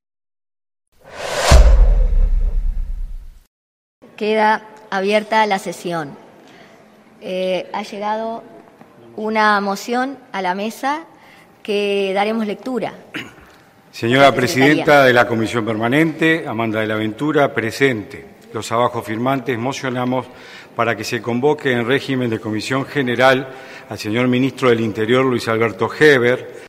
Queda 4.18 4.62
abierta 4.90 5.46
la 5.46 5.60
sesión. 5.60 6.10
Eh, 7.20 7.70
ha 7.72 7.84
llegado 7.84 8.42
una 9.14 9.60
moción 9.60 10.18
a 10.32 10.42
la 10.42 10.56
mesa 10.56 11.04
que 11.62 12.10
daremos 12.12 12.44
lectura. 12.44 12.94
Señora 13.92 14.34
Presidenta 14.34 15.04
de 15.04 15.12
la 15.12 15.28
Comisión 15.28 15.64
Permanente, 15.64 16.44
Amanda 16.48 16.80
de 16.80 16.88
la 16.88 16.96
Ventura, 16.96 17.54
presente. 17.54 18.26
Los 18.52 18.72
abajo 18.72 19.02
firmantes 19.02 19.56
mocionamos 19.56 20.26
para 20.74 20.96
que 20.96 21.04
se 21.04 21.22
convoque 21.22 21.70
en 21.70 21.86
régimen 21.86 22.28
de 22.28 22.40
comisión 22.40 22.86
general 22.86 23.48
al 23.88 23.98
señor 23.98 24.26
Ministro 24.26 24.70
del 24.70 24.80
Interior, 24.80 25.24
Luis 25.24 25.46
Alberto 25.46 25.88
Heber, 25.96 26.67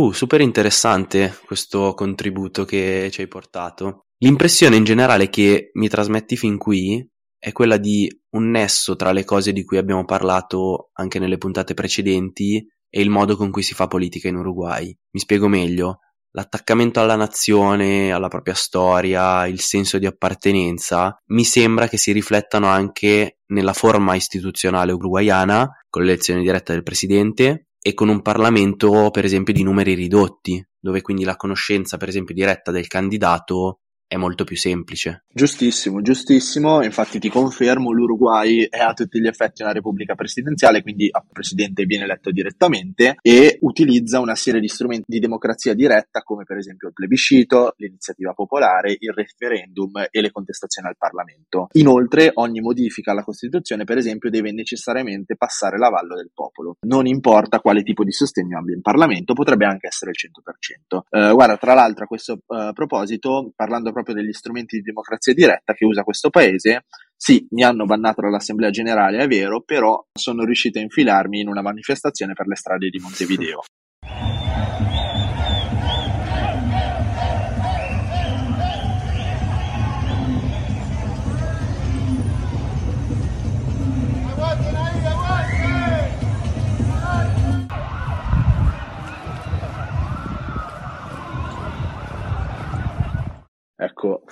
Uh, 0.00 0.12
super 0.12 0.40
interessante 0.40 1.38
questo 1.44 1.92
contributo 1.92 2.64
che 2.64 3.10
ci 3.12 3.20
hai 3.20 3.28
portato. 3.28 4.06
L'impressione 4.20 4.76
in 4.76 4.84
generale 4.84 5.28
che 5.28 5.72
mi 5.74 5.88
trasmetti 5.88 6.38
fin 6.38 6.56
qui 6.56 7.06
è 7.38 7.52
quella 7.52 7.76
di 7.76 8.10
un 8.30 8.48
nesso 8.48 8.96
tra 8.96 9.12
le 9.12 9.24
cose 9.24 9.52
di 9.52 9.62
cui 9.62 9.76
abbiamo 9.76 10.06
parlato 10.06 10.88
anche 10.94 11.18
nelle 11.18 11.36
puntate 11.36 11.74
precedenti 11.74 12.66
e 12.88 13.00
il 13.02 13.10
modo 13.10 13.36
con 13.36 13.50
cui 13.50 13.62
si 13.62 13.74
fa 13.74 13.88
politica 13.88 14.28
in 14.28 14.36
Uruguay. 14.36 14.86
Mi 15.10 15.20
spiego 15.20 15.48
meglio. 15.48 15.98
L'attaccamento 16.30 17.00
alla 17.00 17.16
nazione, 17.16 18.10
alla 18.10 18.28
propria 18.28 18.54
storia, 18.54 19.46
il 19.46 19.60
senso 19.60 19.98
di 19.98 20.06
appartenenza, 20.06 21.14
mi 21.26 21.44
sembra 21.44 21.88
che 21.88 21.98
si 21.98 22.12
riflettano 22.12 22.68
anche 22.68 23.40
nella 23.48 23.74
forma 23.74 24.14
istituzionale 24.14 24.92
uruguayana, 24.92 25.68
con 25.90 26.04
l'elezione 26.04 26.40
diretta 26.40 26.72
del 26.72 26.84
presidente, 26.84 27.69
e 27.82 27.94
con 27.94 28.08
un 28.08 28.22
Parlamento, 28.22 29.10
per 29.10 29.24
esempio, 29.24 29.52
di 29.54 29.62
numeri 29.62 29.94
ridotti, 29.94 30.64
dove 30.78 31.00
quindi 31.02 31.24
la 31.24 31.36
conoscenza, 31.36 31.96
per 31.96 32.08
esempio, 32.08 32.34
diretta 32.34 32.70
del 32.70 32.86
candidato 32.86 33.79
è 34.10 34.16
molto 34.16 34.42
più 34.42 34.56
semplice. 34.56 35.22
Giustissimo, 35.32 36.02
giustissimo. 36.02 36.82
Infatti 36.82 37.20
ti 37.20 37.28
confermo, 37.28 37.92
l'Uruguay 37.92 38.66
è 38.68 38.80
a 38.80 38.92
tutti 38.92 39.20
gli 39.20 39.28
effetti 39.28 39.62
una 39.62 39.70
repubblica 39.70 40.16
presidenziale, 40.16 40.82
quindi 40.82 41.04
il 41.04 41.12
presidente 41.32 41.84
viene 41.84 42.02
eletto 42.02 42.32
direttamente 42.32 43.18
e 43.22 43.58
utilizza 43.60 44.18
una 44.18 44.34
serie 44.34 44.58
di 44.58 44.66
strumenti 44.66 45.04
di 45.06 45.20
democrazia 45.20 45.74
diretta 45.74 46.22
come 46.22 46.42
per 46.42 46.56
esempio 46.56 46.88
il 46.88 46.94
plebiscito, 46.94 47.74
l'iniziativa 47.76 48.32
popolare, 48.32 48.96
il 48.98 49.12
referendum 49.12 50.04
e 50.10 50.20
le 50.20 50.32
contestazioni 50.32 50.88
al 50.88 50.96
Parlamento. 50.98 51.68
Inoltre 51.74 52.32
ogni 52.34 52.60
modifica 52.60 53.12
alla 53.12 53.22
Costituzione 53.22 53.84
per 53.84 53.98
esempio 53.98 54.28
deve 54.28 54.50
necessariamente 54.50 55.36
passare 55.36 55.78
l'avallo 55.78 56.16
del 56.16 56.32
popolo. 56.34 56.78
Non 56.80 57.06
importa 57.06 57.60
quale 57.60 57.84
tipo 57.84 58.02
di 58.02 58.10
sostegno 58.10 58.58
abbia 58.58 58.74
in 58.74 58.82
Parlamento, 58.82 59.34
potrebbe 59.34 59.66
anche 59.66 59.86
essere 59.86 60.10
il 60.10 60.16
100%. 60.18 60.98
Eh, 61.10 61.32
guarda, 61.32 61.56
tra 61.58 61.74
l'altro 61.74 62.02
a 62.02 62.08
questo 62.08 62.40
eh, 62.48 62.72
proposito, 62.74 63.52
parlando 63.54 63.92
proprio 63.92 63.98
degli 64.02 64.32
strumenti 64.32 64.76
di 64.76 64.82
democrazia 64.82 65.34
diretta 65.34 65.74
che 65.74 65.84
usa 65.84 66.02
questo 66.02 66.30
paese, 66.30 66.84
sì, 67.16 67.46
mi 67.50 67.62
hanno 67.62 67.84
bannato 67.84 68.22
dall'Assemblea 68.22 68.70
Generale, 68.70 69.18
è 69.18 69.26
vero, 69.26 69.60
però 69.60 70.02
sono 70.12 70.44
riuscito 70.44 70.78
a 70.78 70.82
infilarmi 70.82 71.40
in 71.40 71.48
una 71.48 71.62
manifestazione 71.62 72.32
per 72.32 72.46
le 72.46 72.56
strade 72.56 72.88
di 72.88 72.98
Montevideo. 72.98 73.62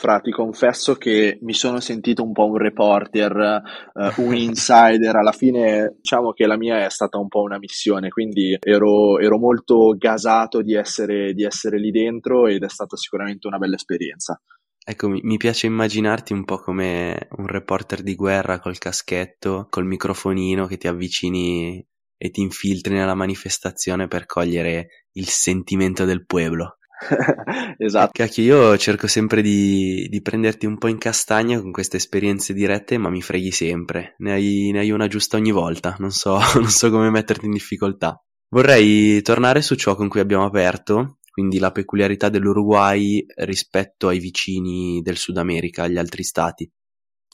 Fra, 0.08 0.20
ti 0.20 0.30
confesso 0.30 0.94
che 0.94 1.38
mi 1.42 1.52
sono 1.52 1.80
sentito 1.80 2.22
un 2.22 2.32
po' 2.32 2.46
un 2.46 2.56
reporter, 2.56 3.60
uh, 3.92 4.22
un 4.22 4.34
insider, 4.34 5.14
alla 5.14 5.32
fine 5.32 5.96
diciamo 6.00 6.32
che 6.32 6.46
la 6.46 6.56
mia 6.56 6.82
è 6.82 6.88
stata 6.88 7.18
un 7.18 7.28
po' 7.28 7.42
una 7.42 7.58
missione, 7.58 8.08
quindi 8.08 8.56
ero, 8.58 9.18
ero 9.18 9.36
molto 9.36 9.94
gasato 9.98 10.62
di 10.62 10.74
essere, 10.74 11.34
di 11.34 11.44
essere 11.44 11.78
lì 11.78 11.90
dentro 11.90 12.46
ed 12.46 12.62
è 12.62 12.70
stata 12.70 12.96
sicuramente 12.96 13.48
una 13.48 13.58
bella 13.58 13.74
esperienza. 13.74 14.40
Ecco, 14.82 15.10
mi, 15.10 15.36
piace 15.36 15.66
immaginarti 15.66 16.32
un 16.32 16.46
po' 16.46 16.56
come 16.56 17.28
un 17.36 17.46
reporter 17.46 18.00
di 18.00 18.14
guerra 18.14 18.60
col 18.60 18.78
caschetto, 18.78 19.66
col 19.68 19.84
microfonino 19.84 20.64
che 20.64 20.78
ti 20.78 20.88
avvicini 20.88 21.86
e 22.16 22.30
ti 22.30 22.40
infiltri 22.40 22.94
nella 22.94 23.14
manifestazione 23.14 24.08
per 24.08 24.24
cogliere 24.24 25.04
il 25.12 25.28
sentimento 25.28 26.06
del 26.06 26.24
pueblo. 26.24 26.77
esatto. 27.78 28.11
Cacchio, 28.12 28.42
io 28.42 28.76
cerco 28.76 29.06
sempre 29.06 29.40
di, 29.42 30.08
di, 30.11 30.20
prenderti 30.20 30.66
un 30.66 30.78
po' 30.78 30.88
in 30.88 30.98
castagna 30.98 31.61
con 31.61 31.70
queste 31.70 31.96
esperienze 31.96 32.52
dirette, 32.52 32.98
ma 32.98 33.08
mi 33.08 33.22
freghi 33.22 33.52
sempre. 33.52 34.14
Ne 34.18 34.32
hai, 34.32 34.70
ne 34.72 34.80
hai 34.80 34.90
una 34.90 35.06
giusta 35.06 35.37
ogni 35.37 35.52
volta, 35.52 35.96
non 35.98 36.11
so, 36.11 36.38
non 36.54 36.68
so 36.68 36.90
come 36.90 37.11
metterti 37.11 37.46
in 37.46 37.52
difficoltà. 37.52 38.20
Vorrei 38.50 39.22
tornare 39.22 39.62
su 39.62 39.74
ciò 39.74 39.94
con 39.94 40.08
cui 40.08 40.20
abbiamo 40.20 40.44
aperto, 40.44 41.18
quindi 41.30 41.58
la 41.58 41.70
peculiarità 41.70 42.28
dell'Uruguay 42.28 43.24
rispetto 43.37 44.08
ai 44.08 44.18
vicini 44.18 45.00
del 45.02 45.16
Sud 45.16 45.37
America, 45.37 45.84
agli 45.84 45.98
altri 45.98 46.24
stati. 46.24 46.70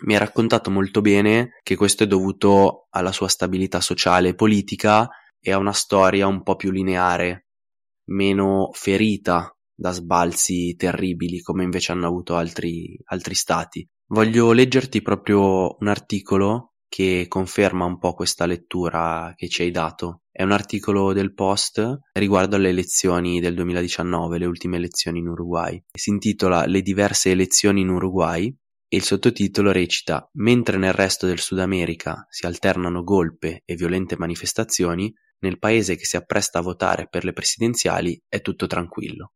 Mi 0.07 0.17
ha 0.17 0.19
raccontato 0.19 0.71
molto 0.71 1.01
bene 1.01 1.61
che 1.63 1.77
questo 1.77 2.03
è 2.03 2.07
dovuto 2.07 2.89
alla 2.91 3.13
sua 3.13 3.29
stabilità 3.29 3.81
sociale 3.81 4.31
e 4.31 4.35
politica 4.35 5.09
e 5.41 5.53
a 5.53 5.59
una 5.59 5.73
storia 5.73 6.27
un 6.27 6.43
po' 6.43 6.57
più 6.57 6.73
lineare, 6.73 7.44
meno 8.07 8.71
ferita 8.73 9.55
da 9.75 9.91
sbalzi 9.91 10.75
terribili 10.77 11.41
come 11.41 11.65
invece 11.65 11.93
hanno 11.93 12.07
avuto 12.07 12.37
altri, 12.37 12.99
altri 13.07 13.35
stati. 13.35 13.87
Voglio 14.07 14.53
leggerti 14.53 15.03
proprio 15.03 15.77
un 15.79 15.89
articolo 15.89 16.75
che 16.95 17.27
conferma 17.27 17.85
un 17.85 17.99
po' 17.99 18.15
questa 18.15 18.47
lettura 18.47 19.33
che 19.35 19.49
ci 19.49 19.63
hai 19.63 19.73
dato. 19.73 20.21
È 20.31 20.45
un 20.45 20.53
articolo 20.53 21.13
del 21.13 21.35
Post 21.35 22.01
riguardo 22.13 22.55
alle 22.55 22.69
elezioni 22.69 23.41
del 23.41 23.55
2019, 23.55 24.39
le 24.39 24.47
ultime 24.47 24.77
elezioni 24.77 25.19
in 25.19 25.27
Uruguay. 25.27 25.83
Si 25.93 26.11
intitola 26.11 26.67
Le 26.67 26.83
diverse 26.83 27.33
elezioni 27.33 27.81
in 27.81 27.89
Uruguay 27.89 28.47
e 28.87 28.97
il 28.97 29.03
sottotitolo 29.03 29.73
recita 29.73 30.29
Mentre 30.35 30.77
nel 30.77 30.93
resto 30.93 31.27
del 31.27 31.41
Sud 31.41 31.59
America 31.59 32.27
si 32.31 32.47
alternano 32.47 33.03
golpe 33.03 33.63
e 33.65 33.75
violente 33.75 34.17
manifestazioni, 34.17 35.13
nel 35.41 35.59
paese 35.59 35.97
che 35.97 36.05
si 36.05 36.17
appresta 36.17 36.59
a 36.59 36.63
votare 36.63 37.07
per 37.09 37.25
le 37.25 37.33
presidenziali 37.33 38.21
è 38.29 38.41
tutto 38.41 38.67
tranquillo. 38.67 39.33